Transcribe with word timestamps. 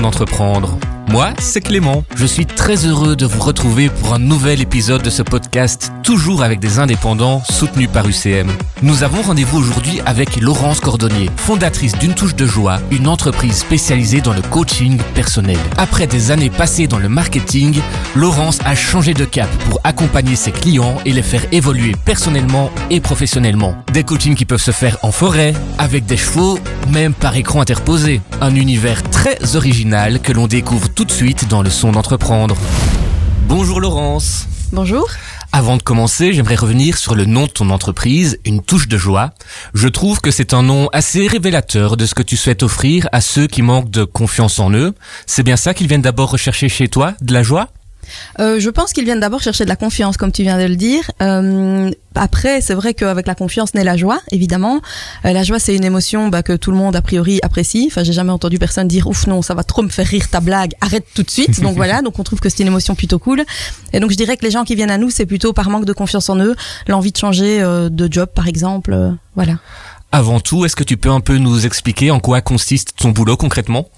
d'entreprendre. 0.00 0.78
Moi, 1.08 1.34
c'est 1.38 1.60
Clément. 1.60 2.04
Je 2.14 2.24
suis 2.24 2.46
très 2.46 2.86
heureux 2.86 3.16
de 3.16 3.26
vous 3.26 3.40
retrouver 3.40 3.90
pour 3.90 4.14
un 4.14 4.18
nouvel 4.18 4.60
épisode 4.62 5.02
de 5.02 5.10
ce 5.10 5.22
podcast, 5.22 5.92
toujours 6.02 6.42
avec 6.42 6.58
des 6.58 6.78
indépendants 6.78 7.42
soutenus 7.48 7.88
par 7.88 8.06
UCM. 8.08 8.50
Nous 8.82 9.04
avons 9.04 9.22
rendez-vous 9.22 9.58
aujourd'hui 9.58 10.00
avec 10.04 10.40
Laurence 10.40 10.80
Cordonnier, 10.80 11.30
fondatrice 11.36 11.96
d'une 11.96 12.14
touche 12.14 12.34
de 12.34 12.44
joie, 12.44 12.80
une 12.90 13.06
entreprise 13.06 13.58
spécialisée 13.58 14.20
dans 14.20 14.32
le 14.32 14.42
coaching 14.42 14.98
personnel. 15.14 15.58
Après 15.78 16.06
des 16.06 16.30
années 16.30 16.50
passées 16.50 16.88
dans 16.88 16.98
le 16.98 17.08
marketing, 17.08 17.80
Laurence 18.16 18.58
a 18.64 18.74
changé 18.74 19.14
de 19.14 19.24
cap 19.24 19.48
pour 19.68 19.80
accompagner 19.84 20.34
ses 20.34 20.50
clients 20.50 20.96
et 21.06 21.12
les 21.12 21.22
faire 21.22 21.44
évoluer 21.52 21.92
personnellement 22.04 22.70
et 22.90 23.00
professionnellement. 23.00 23.76
Des 23.92 24.02
coachings 24.02 24.34
qui 24.34 24.44
peuvent 24.44 24.60
se 24.60 24.72
faire 24.72 24.98
en 25.02 25.12
forêt, 25.12 25.54
avec 25.78 26.04
des 26.04 26.16
chevaux, 26.16 26.58
même 26.90 27.14
par 27.14 27.36
écran 27.36 27.60
interposé. 27.60 28.20
Un 28.40 28.54
univers 28.56 29.02
très 29.04 29.54
original 29.54 30.20
que 30.20 30.32
l'on 30.32 30.48
découvre 30.48 30.88
tout 30.88 31.04
de 31.04 31.12
suite 31.12 31.48
dans 31.48 31.62
le 31.62 31.70
son 31.70 31.92
d'entreprendre. 31.92 32.56
Bonjour 33.46 33.80
Laurence. 33.80 34.48
Bonjour. 34.72 35.06
Avant 35.54 35.76
de 35.76 35.82
commencer, 35.82 36.32
j'aimerais 36.32 36.54
revenir 36.54 36.96
sur 36.96 37.14
le 37.14 37.26
nom 37.26 37.44
de 37.44 37.50
ton 37.50 37.68
entreprise, 37.68 38.38
Une 38.46 38.62
touche 38.62 38.88
de 38.88 38.96
joie. 38.96 39.34
Je 39.74 39.86
trouve 39.86 40.22
que 40.22 40.30
c'est 40.30 40.54
un 40.54 40.62
nom 40.62 40.88
assez 40.94 41.26
révélateur 41.26 41.98
de 41.98 42.06
ce 42.06 42.14
que 42.14 42.22
tu 42.22 42.38
souhaites 42.38 42.62
offrir 42.62 43.06
à 43.12 43.20
ceux 43.20 43.46
qui 43.46 43.60
manquent 43.60 43.90
de 43.90 44.04
confiance 44.04 44.58
en 44.58 44.72
eux. 44.72 44.94
C'est 45.26 45.42
bien 45.42 45.56
ça 45.56 45.74
qu'ils 45.74 45.88
viennent 45.88 46.00
d'abord 46.00 46.30
rechercher 46.30 46.70
chez 46.70 46.88
toi, 46.88 47.12
de 47.20 47.34
la 47.34 47.42
joie? 47.42 47.68
Euh, 48.40 48.58
je 48.60 48.70
pense 48.70 48.92
qu'ils 48.92 49.04
viennent 49.04 49.20
d'abord 49.20 49.42
chercher 49.42 49.64
de 49.64 49.68
la 49.68 49.76
confiance, 49.76 50.16
comme 50.16 50.32
tu 50.32 50.42
viens 50.42 50.58
de 50.58 50.64
le 50.64 50.76
dire. 50.76 51.10
Euh, 51.20 51.90
après, 52.14 52.60
c'est 52.60 52.74
vrai 52.74 52.94
qu'avec 52.94 53.26
la 53.26 53.34
confiance 53.34 53.74
naît 53.74 53.84
la 53.84 53.96
joie, 53.96 54.20
évidemment. 54.30 54.80
Euh, 55.24 55.32
la 55.32 55.42
joie, 55.42 55.58
c'est 55.58 55.74
une 55.74 55.84
émotion 55.84 56.28
bah, 56.28 56.42
que 56.42 56.54
tout 56.54 56.70
le 56.70 56.76
monde 56.76 56.96
a 56.96 57.02
priori 57.02 57.40
apprécie. 57.42 57.86
Enfin, 57.90 58.04
j'ai 58.04 58.12
jamais 58.12 58.32
entendu 58.32 58.58
personne 58.58 58.88
dire 58.88 59.06
ouf 59.06 59.26
non, 59.26 59.42
ça 59.42 59.54
va 59.54 59.64
trop 59.64 59.82
me 59.82 59.88
faire 59.88 60.06
rire 60.06 60.28
ta 60.28 60.40
blague, 60.40 60.72
arrête 60.80 61.06
tout 61.14 61.22
de 61.22 61.30
suite. 61.30 61.60
Donc 61.60 61.76
voilà, 61.76 62.02
donc 62.02 62.18
on 62.18 62.22
trouve 62.22 62.40
que 62.40 62.48
c'est 62.48 62.62
une 62.62 62.68
émotion 62.68 62.94
plutôt 62.94 63.18
cool. 63.18 63.44
Et 63.92 64.00
donc 64.00 64.10
je 64.10 64.16
dirais 64.16 64.36
que 64.36 64.44
les 64.44 64.50
gens 64.50 64.64
qui 64.64 64.74
viennent 64.74 64.90
à 64.90 64.98
nous, 64.98 65.10
c'est 65.10 65.26
plutôt 65.26 65.52
par 65.52 65.70
manque 65.70 65.84
de 65.84 65.92
confiance 65.92 66.28
en 66.28 66.38
eux, 66.38 66.54
l'envie 66.88 67.12
de 67.12 67.18
changer 67.18 67.60
de 67.62 68.12
job, 68.12 68.28
par 68.34 68.48
exemple. 68.48 68.96
voilà. 69.36 69.54
Avant 70.14 70.40
tout, 70.40 70.66
est-ce 70.66 70.76
que 70.76 70.84
tu 70.84 70.98
peux 70.98 71.08
un 71.08 71.20
peu 71.20 71.38
nous 71.38 71.64
expliquer 71.64 72.10
en 72.10 72.20
quoi 72.20 72.42
consiste 72.42 72.92
ton 72.98 73.10
boulot 73.10 73.38
concrètement? 73.38 73.88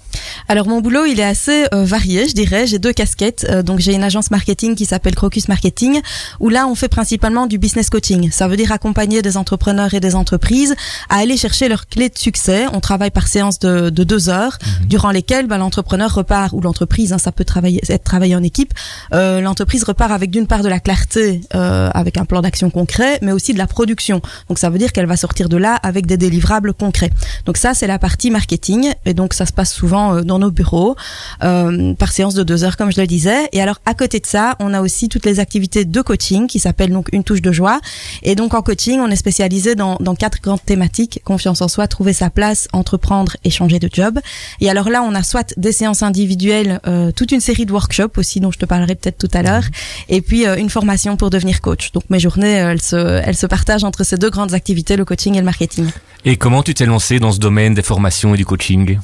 Alors 0.47 0.67
mon 0.67 0.81
boulot, 0.81 1.05
il 1.05 1.19
est 1.19 1.23
assez 1.23 1.65
euh, 1.73 1.83
varié, 1.83 2.27
je 2.27 2.33
dirais. 2.33 2.67
J'ai 2.67 2.79
deux 2.79 2.93
casquettes. 2.93 3.45
Euh, 3.49 3.63
donc 3.63 3.79
j'ai 3.79 3.93
une 3.93 4.03
agence 4.03 4.31
marketing 4.31 4.75
qui 4.75 4.85
s'appelle 4.85 5.15
Crocus 5.15 5.47
Marketing, 5.47 6.01
où 6.39 6.49
là 6.49 6.67
on 6.67 6.75
fait 6.75 6.87
principalement 6.87 7.47
du 7.47 7.57
business 7.57 7.89
coaching. 7.89 8.31
Ça 8.31 8.47
veut 8.47 8.57
dire 8.57 8.71
accompagner 8.71 9.21
des 9.21 9.37
entrepreneurs 9.37 9.93
et 9.93 9.99
des 9.99 10.15
entreprises 10.15 10.75
à 11.09 11.17
aller 11.17 11.37
chercher 11.37 11.67
leurs 11.67 11.87
clés 11.87 12.09
de 12.09 12.17
succès. 12.17 12.65
On 12.73 12.79
travaille 12.79 13.11
par 13.11 13.27
séance 13.27 13.59
de, 13.59 13.89
de 13.89 14.03
deux 14.03 14.29
heures, 14.29 14.57
mhm. 14.61 14.87
durant 14.87 15.11
lesquelles 15.11 15.47
ben, 15.47 15.57
l'entrepreneur 15.57 16.13
repart 16.13 16.53
ou 16.53 16.61
l'entreprise, 16.61 17.13
hein, 17.13 17.17
ça 17.17 17.31
peut 17.31 17.45
travailler, 17.45 17.81
être 17.89 18.03
travaillé 18.03 18.35
en 18.35 18.43
équipe. 18.43 18.73
Euh, 19.13 19.41
l'entreprise 19.41 19.83
repart 19.83 20.11
avec 20.11 20.31
d'une 20.31 20.47
part 20.47 20.61
de 20.61 20.69
la 20.69 20.79
clarté, 20.79 21.41
euh, 21.53 21.89
avec 21.93 22.17
un 22.17 22.25
plan 22.25 22.41
d'action 22.41 22.69
concret, 22.69 23.19
mais 23.21 23.31
aussi 23.31 23.53
de 23.53 23.57
la 23.57 23.67
production. 23.67 24.21
Donc 24.47 24.59
ça 24.59 24.69
veut 24.69 24.77
dire 24.77 24.91
qu'elle 24.91 25.07
va 25.07 25.17
sortir 25.17 25.49
de 25.49 25.57
là 25.57 25.75
avec 25.75 26.05
des 26.05 26.17
délivrables 26.17 26.73
concrets. 26.73 27.11
Donc 27.45 27.57
ça 27.57 27.73
c'est 27.73 27.87
la 27.87 27.99
partie 27.99 28.31
marketing, 28.31 28.93
et 29.05 29.13
donc 29.13 29.33
ça 29.33 29.45
se 29.45 29.53
passe 29.53 29.73
souvent 29.73 30.04
euh, 30.13 30.21
dans 30.21 30.39
nos 30.39 30.51
bureaux 30.51 30.95
euh, 31.43 31.93
par 31.93 32.11
séance 32.11 32.33
de 32.33 32.43
deux 32.43 32.63
heures, 32.63 32.77
comme 32.77 32.91
je 32.91 32.99
le 32.99 33.07
disais. 33.07 33.49
Et 33.51 33.61
alors 33.61 33.79
à 33.85 33.93
côté 33.93 34.19
de 34.19 34.25
ça, 34.25 34.55
on 34.59 34.73
a 34.73 34.81
aussi 34.81 35.09
toutes 35.09 35.25
les 35.25 35.39
activités 35.39 35.85
de 35.85 36.01
coaching 36.01 36.47
qui 36.47 36.59
s'appellent 36.59 36.91
donc 36.91 37.09
une 37.11 37.23
touche 37.23 37.41
de 37.41 37.51
joie. 37.51 37.79
Et 38.23 38.35
donc 38.35 38.53
en 38.53 38.61
coaching, 38.61 38.99
on 38.99 39.07
est 39.07 39.15
spécialisé 39.15 39.75
dans, 39.75 39.97
dans 39.99 40.15
quatre 40.15 40.41
grandes 40.41 40.63
thématiques 40.63 41.21
confiance 41.23 41.61
en 41.61 41.67
soi, 41.67 41.87
trouver 41.87 42.13
sa 42.13 42.29
place, 42.29 42.67
entreprendre 42.73 43.37
et 43.43 43.49
changer 43.49 43.79
de 43.79 43.89
job. 43.91 44.19
Et 44.61 44.69
alors 44.69 44.89
là, 44.89 45.03
on 45.03 45.15
a 45.15 45.23
soit 45.23 45.53
des 45.57 45.71
séances 45.71 46.03
individuelles, 46.03 46.79
euh, 46.87 47.11
toute 47.11 47.31
une 47.31 47.41
série 47.41 47.65
de 47.65 47.71
workshops 47.71 48.17
aussi 48.17 48.39
dont 48.39 48.51
je 48.51 48.59
te 48.59 48.65
parlerai 48.65 48.95
peut-être 48.95 49.17
tout 49.17 49.37
à 49.37 49.41
l'heure, 49.41 49.63
et 50.09 50.21
puis 50.21 50.45
une 50.45 50.69
formation 50.69 51.17
pour 51.17 51.29
devenir 51.29 51.61
coach. 51.61 51.91
Donc 51.91 52.03
mes 52.09 52.19
journées, 52.19 52.53
elles 52.53 52.81
se, 52.81 52.95
elles 52.95 53.35
se 53.35 53.47
partagent 53.47 53.83
entre 53.83 54.03
ces 54.03 54.17
deux 54.17 54.29
grandes 54.29 54.53
activités, 54.53 54.95
le 54.95 55.05
coaching 55.05 55.35
et 55.35 55.39
le 55.39 55.45
marketing. 55.45 55.87
Et 56.25 56.37
comment 56.37 56.63
tu 56.63 56.73
t'es 56.73 56.85
lancé 56.85 57.19
dans 57.19 57.31
ce 57.31 57.39
domaine 57.39 57.73
des 57.73 57.83
formations 57.83 58.33
et 58.33 58.37
du 58.37 58.45
coaching? 58.45 58.99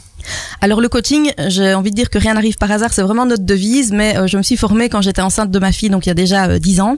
Alors 0.62 0.82
le 0.82 0.90
coaching, 0.90 1.32
j'ai 1.48 1.74
envie 1.74 1.92
de 1.92 1.96
dire 1.96 2.10
que 2.10 2.18
rien 2.18 2.34
n'arrive 2.34 2.58
par 2.58 2.72
hasard, 2.72 2.94
c'est 2.94 3.02
vraiment 3.02 3.26
notre 3.26 3.44
devise, 3.44 3.92
mais 3.92 4.18
euh, 4.18 4.28
je 4.28 4.38
me 4.38 4.44
suis 4.44 4.58
formée 4.58 4.90
quand 4.90 5.02
j'étais 5.02 5.22
enceinte 5.22 5.52
de 5.52 5.60
ma 5.60 5.72
fille, 5.72 5.90
donc 5.90 6.06
il 6.06 6.10
y 6.10 6.12
a 6.12 6.16
déjà 6.16 6.46
euh, 6.46 6.60
dix 6.60 6.82
ans, 6.82 6.98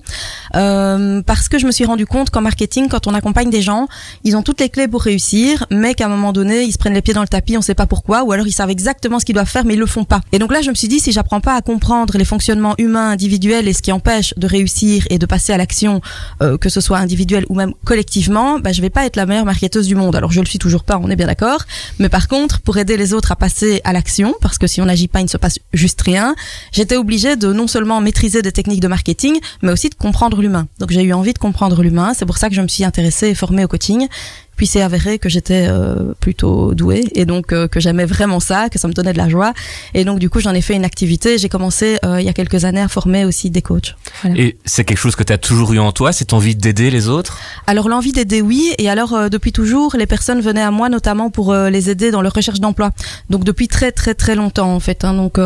euh, 0.55 1.21
parce 1.21 1.49
que 1.49 1.59
je 1.59 1.65
me 1.65 1.71
suis 1.71 1.85
rendu 1.85 2.05
compte 2.05 2.29
qu'en 2.29 2.41
marketing, 2.41 2.89
quand 2.89 3.07
on 3.07 3.13
accompagne 3.13 3.49
des 3.49 3.61
gens, 3.61 3.87
ils 4.23 4.35
ont 4.35 4.43
toutes 4.43 4.59
les 4.59 4.69
clés 4.69 4.87
pour 4.87 5.01
réussir, 5.01 5.65
mais 5.71 5.93
qu'à 5.93 6.05
un 6.05 6.09
moment 6.09 6.33
donné, 6.33 6.63
ils 6.63 6.71
se 6.71 6.77
prennent 6.77 6.93
les 6.93 7.01
pieds 7.01 7.13
dans 7.13 7.21
le 7.21 7.27
tapis, 7.27 7.57
on 7.57 7.61
sait 7.61 7.75
pas 7.75 7.85
pourquoi, 7.85 8.23
ou 8.23 8.31
alors 8.31 8.47
ils 8.47 8.51
savent 8.51 8.69
exactement 8.69 9.19
ce 9.19 9.25
qu'ils 9.25 9.35
doivent 9.35 9.49
faire, 9.49 9.65
mais 9.65 9.75
ils 9.75 9.79
le 9.79 9.85
font 9.85 10.03
pas. 10.03 10.21
Et 10.31 10.39
donc 10.39 10.51
là, 10.51 10.61
je 10.61 10.69
me 10.69 10.75
suis 10.75 10.87
dit, 10.87 10.99
si 10.99 11.11
j'apprends 11.11 11.41
pas 11.41 11.55
à 11.55 11.61
comprendre 11.61 12.17
les 12.17 12.25
fonctionnements 12.25 12.75
humains, 12.77 13.11
individuels 13.11 13.67
et 13.67 13.73
ce 13.73 13.81
qui 13.81 13.91
empêche 13.91 14.33
de 14.37 14.47
réussir 14.47 15.05
et 15.09 15.17
de 15.17 15.25
passer 15.25 15.53
à 15.53 15.57
l'action, 15.57 16.01
que 16.39 16.69
ce 16.69 16.81
soit 16.81 16.97
individuel 16.97 17.45
ou 17.49 17.55
même 17.55 17.73
collectivement, 17.85 18.59
bah, 18.59 18.71
je 18.71 18.81
vais 18.81 18.89
pas 18.89 19.05
être 19.05 19.15
la 19.15 19.25
meilleure 19.25 19.45
marketeuse 19.45 19.87
du 19.87 19.95
monde. 19.95 20.15
Alors 20.15 20.31
je 20.31 20.39
le 20.39 20.45
suis 20.45 20.59
toujours 20.59 20.83
pas, 20.83 20.99
on 21.01 21.09
est 21.09 21.15
bien 21.15 21.27
d'accord, 21.27 21.61
mais 21.99 22.09
par 22.09 22.27
contre, 22.27 22.61
pour 22.61 22.77
aider 22.77 22.97
les 22.97 23.12
à 23.31 23.35
passer 23.35 23.81
à 23.83 23.93
l'action, 23.93 24.33
parce 24.41 24.57
que 24.57 24.67
si 24.67 24.81
on 24.81 24.85
n'agit 24.85 25.07
pas, 25.07 25.19
il 25.19 25.25
ne 25.25 25.29
se 25.29 25.37
passe 25.37 25.59
juste 25.73 26.01
rien, 26.01 26.35
j'étais 26.71 26.95
obligée 26.95 27.35
de 27.35 27.51
non 27.53 27.67
seulement 27.67 28.01
maîtriser 28.01 28.41
des 28.41 28.51
techniques 28.51 28.81
de 28.81 28.87
marketing, 28.87 29.39
mais 29.61 29.71
aussi 29.71 29.89
de 29.89 29.95
comprendre 29.95 30.41
l'humain. 30.41 30.67
Donc 30.79 30.91
j'ai 30.91 31.03
eu 31.03 31.13
envie 31.13 31.33
de 31.33 31.39
comprendre 31.39 31.81
l'humain, 31.81 32.13
c'est 32.15 32.25
pour 32.25 32.37
ça 32.37 32.49
que 32.49 32.55
je 32.55 32.61
me 32.61 32.67
suis 32.67 32.83
intéressée 32.83 33.29
et 33.29 33.35
formée 33.35 33.63
au 33.63 33.67
coaching. 33.67 34.07
Puis 34.55 34.67
c'est 34.67 34.81
avéré 34.81 35.19
que 35.19 35.29
j'étais 35.29 35.67
euh, 35.67 36.13
plutôt 36.19 36.73
douée 36.73 37.05
et 37.15 37.25
donc 37.25 37.53
euh, 37.53 37.67
que 37.67 37.79
j'aimais 37.79 38.05
vraiment 38.05 38.39
ça, 38.39 38.69
que 38.69 38.77
ça 38.77 38.87
me 38.87 38.93
donnait 38.93 39.13
de 39.13 39.17
la 39.17 39.29
joie. 39.29 39.53
Et 39.93 40.05
donc 40.05 40.19
du 40.19 40.29
coup, 40.29 40.39
j'en 40.39 40.53
ai 40.53 40.61
fait 40.61 40.75
une 40.75 40.85
activité. 40.85 41.37
J'ai 41.37 41.49
commencé 41.49 41.97
euh, 42.05 42.21
il 42.21 42.25
y 42.25 42.29
a 42.29 42.33
quelques 42.33 42.65
années 42.65 42.81
à 42.81 42.87
former 42.87 43.25
aussi 43.25 43.49
des 43.49 43.61
coachs. 43.61 43.95
Et 44.35 44.57
c'est 44.65 44.83
quelque 44.83 44.97
chose 44.97 45.15
que 45.15 45.23
tu 45.23 45.33
as 45.33 45.37
toujours 45.37 45.73
eu 45.73 45.79
en 45.79 45.91
toi, 45.91 46.11
cette 46.11 46.33
envie 46.33 46.55
d'aider 46.55 46.91
les 46.91 47.07
autres? 47.07 47.39
Alors 47.67 47.89
l'envie 47.89 48.11
d'aider, 48.11 48.41
oui. 48.41 48.73
Et 48.77 48.89
alors 48.89 49.29
depuis 49.29 49.51
toujours, 49.51 49.95
les 49.95 50.05
personnes 50.05 50.41
venaient 50.41 50.61
à 50.61 50.71
moi 50.71 50.89
notamment 50.89 51.29
pour 51.29 51.53
les 51.53 51.89
aider 51.89 52.11
dans 52.11 52.21
leur 52.21 52.33
recherche 52.33 52.59
d'emploi. 52.59 52.91
Donc 53.29 53.43
depuis 53.43 53.67
très 53.67 53.91
très 53.91 54.13
très 54.13 54.35
longtemps 54.35 54.73
en 54.73 54.79
fait. 54.79 55.03
Hein. 55.03 55.13
Donc 55.13 55.39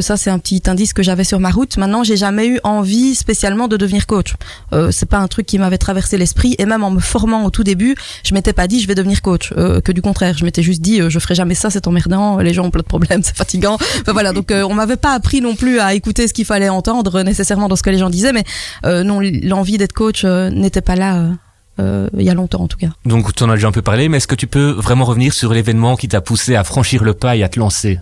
ça 0.00 0.16
c'est 0.16 0.30
un 0.30 0.38
petit 0.38 0.62
indice 0.66 0.92
que 0.92 1.02
j'avais 1.02 1.24
sur 1.24 1.40
ma 1.40 1.50
route. 1.50 1.76
Maintenant, 1.76 2.04
j'ai 2.04 2.16
jamais 2.16 2.46
eu 2.46 2.60
envie 2.62 3.14
spécialement 3.14 3.68
de 3.68 3.76
devenir 3.76 4.06
coach. 4.06 4.34
c'est 4.90 5.08
pas 5.08 5.18
un 5.18 5.28
truc 5.28 5.46
qui 5.46 5.58
m'avait 5.58 5.78
traversé 5.78 6.18
l'esprit. 6.18 6.54
Et 6.58 6.66
même 6.66 6.84
en 6.84 6.90
me 6.90 7.00
formant 7.00 7.44
au 7.44 7.50
tout 7.50 7.64
début, 7.64 7.96
je 8.24 8.33
je 8.34 8.38
m'étais 8.38 8.52
pas 8.52 8.66
dit 8.66 8.80
je 8.80 8.88
vais 8.88 8.96
devenir 8.96 9.22
coach, 9.22 9.52
euh, 9.56 9.80
que 9.80 9.92
du 9.92 10.02
contraire, 10.02 10.36
je 10.36 10.44
m'étais 10.44 10.64
juste 10.64 10.80
dit 10.80 11.00
euh, 11.00 11.08
je 11.08 11.20
ferai 11.20 11.36
jamais 11.36 11.54
ça, 11.54 11.70
c'est 11.70 11.86
emmerdant, 11.86 12.38
les 12.38 12.52
gens 12.52 12.64
ont 12.64 12.70
plein 12.72 12.82
de 12.82 12.86
problèmes, 12.86 13.22
c'est 13.24 13.36
fatigant. 13.36 13.74
Enfin, 13.74 14.12
voilà, 14.12 14.32
donc 14.32 14.50
euh, 14.50 14.64
on 14.68 14.74
m'avait 14.74 14.96
pas 14.96 15.12
appris 15.12 15.40
non 15.40 15.54
plus 15.54 15.78
à 15.78 15.94
écouter 15.94 16.26
ce 16.26 16.32
qu'il 16.32 16.44
fallait 16.44 16.68
entendre 16.68 17.22
nécessairement 17.22 17.68
dans 17.68 17.76
ce 17.76 17.84
que 17.84 17.90
les 17.90 17.98
gens 17.98 18.10
disaient, 18.10 18.32
mais 18.32 18.44
non, 19.04 19.20
l'envie 19.20 19.78
d'être 19.78 19.92
coach 19.92 20.24
n'était 20.24 20.80
pas 20.80 20.96
là. 20.96 21.28
il 21.78 22.22
y 22.22 22.30
a 22.30 22.34
longtemps 22.34 22.62
en 22.62 22.68
tout 22.68 22.76
cas. 22.76 22.88
Donc 23.06 23.32
tu 23.34 23.44
en 23.44 23.50
as 23.50 23.54
déjà 23.54 23.68
un 23.68 23.72
peu 23.72 23.82
parlé, 23.82 24.08
mais 24.08 24.16
est-ce 24.16 24.26
que 24.26 24.34
tu 24.34 24.48
peux 24.48 24.70
vraiment 24.70 25.04
revenir 25.04 25.32
sur 25.32 25.52
l'événement 25.52 25.94
qui 25.94 26.08
t'a 26.08 26.20
poussé 26.20 26.56
à 26.56 26.64
franchir 26.64 27.04
le 27.04 27.14
pas 27.14 27.36
et 27.36 27.44
à 27.44 27.48
te 27.48 27.60
lancer? 27.60 28.00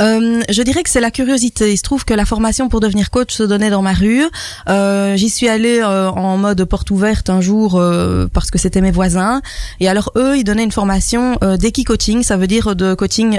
Euh, 0.00 0.42
je 0.48 0.62
dirais 0.62 0.82
que 0.82 0.90
c'est 0.90 1.00
la 1.00 1.10
curiosité. 1.10 1.72
Il 1.72 1.76
se 1.76 1.82
trouve 1.82 2.04
que 2.04 2.14
la 2.14 2.24
formation 2.24 2.68
pour 2.68 2.80
devenir 2.80 3.10
coach 3.10 3.32
se 3.34 3.42
donnait 3.42 3.70
dans 3.70 3.82
ma 3.82 3.92
rue. 3.92 4.24
Euh, 4.68 5.16
J'y 5.16 5.30
suis 5.30 5.48
allée 5.48 5.80
euh, 5.80 6.10
en 6.10 6.36
mode 6.36 6.64
porte 6.64 6.90
ouverte 6.90 7.30
un 7.30 7.40
jour 7.40 7.80
parce 8.32 8.50
que 8.50 8.58
c'était 8.58 8.80
mes 8.80 8.90
voisins. 8.90 9.40
Et 9.80 9.88
alors 9.88 10.12
eux, 10.16 10.36
ils 10.36 10.44
donnaient 10.44 10.64
une 10.64 10.72
formation 10.72 11.38
d'équi-coaching, 11.58 12.22
ça 12.22 12.36
veut 12.36 12.46
dire 12.46 12.74
de 12.76 12.94
coaching 12.94 13.38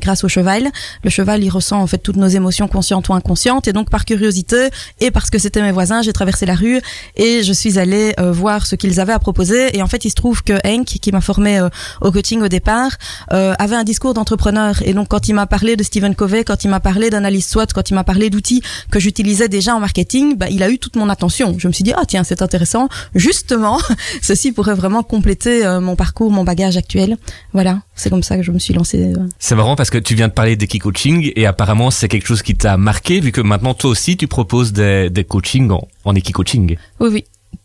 grâce 0.00 0.24
au 0.24 0.28
cheval. 0.28 0.70
Le 1.02 1.10
cheval, 1.10 1.42
il 1.42 1.50
ressent 1.50 1.80
en 1.80 1.86
fait 1.86 1.98
toutes 1.98 2.16
nos 2.16 2.26
émotions 2.26 2.68
conscientes 2.68 3.08
ou 3.08 3.14
inconscientes. 3.14 3.68
Et 3.68 3.72
donc 3.72 3.90
par 3.90 4.04
curiosité 4.04 4.68
et 5.00 5.10
parce 5.10 5.30
que 5.30 5.38
c'était 5.38 5.62
mes 5.62 5.72
voisins, 5.72 6.02
j'ai 6.02 6.12
traversé 6.12 6.46
la 6.46 6.54
rue 6.54 6.80
et 7.16 7.42
je 7.42 7.52
suis 7.52 7.78
allée 7.78 8.14
voir 8.18 8.66
ce 8.66 8.74
qu'ils 8.76 9.00
avaient 9.00 9.12
à 9.12 9.18
proposer. 9.18 9.76
Et 9.76 9.82
en 9.82 9.86
fait, 9.86 10.04
il 10.04 10.10
se 10.10 10.14
trouve 10.14 10.42
que 10.42 10.54
Henk, 10.66 10.86
qui 10.86 11.12
m'a 11.12 11.20
formé 11.20 11.60
au 12.00 12.10
coaching 12.10 12.42
au 12.42 12.48
départ, 12.48 12.90
avait 13.30 13.76
un 13.76 13.84
discours 13.84 14.14
d'entrepreneur. 14.14 14.82
Et 14.84 14.94
donc 14.94 15.08
quand 15.08 15.28
il 15.28 15.34
m'a 15.34 15.46
parlé 15.46 15.76
de 15.76 15.82
Stephen 15.94 16.16
Covey, 16.16 16.42
quand 16.42 16.64
il 16.64 16.70
m'a 16.70 16.80
parlé 16.80 17.08
d'analyse 17.08 17.46
SWOT, 17.46 17.66
quand 17.72 17.88
il 17.88 17.94
m'a 17.94 18.02
parlé 18.02 18.28
d'outils 18.28 18.62
que 18.90 18.98
j'utilisais 18.98 19.48
déjà 19.48 19.76
en 19.76 19.78
marketing, 19.78 20.36
bah, 20.36 20.48
il 20.50 20.64
a 20.64 20.68
eu 20.68 20.80
toute 20.80 20.96
mon 20.96 21.08
attention. 21.08 21.54
Je 21.56 21.68
me 21.68 21.72
suis 21.72 21.84
dit, 21.84 21.92
ah 21.94 22.02
tiens, 22.04 22.24
c'est 22.24 22.42
intéressant. 22.42 22.88
Justement, 23.14 23.78
ceci 24.20 24.50
pourrait 24.50 24.74
vraiment 24.74 25.04
compléter 25.04 25.64
euh, 25.64 25.80
mon 25.80 25.94
parcours, 25.94 26.32
mon 26.32 26.42
bagage 26.42 26.76
actuel. 26.76 27.16
Voilà, 27.52 27.82
c'est 27.94 28.10
comme 28.10 28.24
ça 28.24 28.36
que 28.36 28.42
je 28.42 28.50
me 28.50 28.58
suis 28.58 28.74
lancée. 28.74 29.12
Euh. 29.16 29.28
C'est 29.38 29.54
marrant 29.54 29.76
parce 29.76 29.90
que 29.90 29.98
tu 29.98 30.16
viens 30.16 30.26
de 30.26 30.32
parler 30.32 30.56
d'équi-coaching 30.56 31.30
et 31.36 31.46
apparemment 31.46 31.92
c'est 31.92 32.08
quelque 32.08 32.26
chose 32.26 32.42
qui 32.42 32.56
t'a 32.56 32.76
marqué 32.76 33.20
vu 33.20 33.30
que 33.30 33.40
maintenant 33.40 33.74
toi 33.74 33.90
aussi 33.90 34.16
tu 34.16 34.26
proposes 34.26 34.72
des, 34.72 35.10
des 35.10 35.22
coachings 35.22 35.70
en, 35.70 35.86
en 36.04 36.14
équi-coaching. 36.16 36.76
Oui, 36.98 37.08
oui 37.12 37.24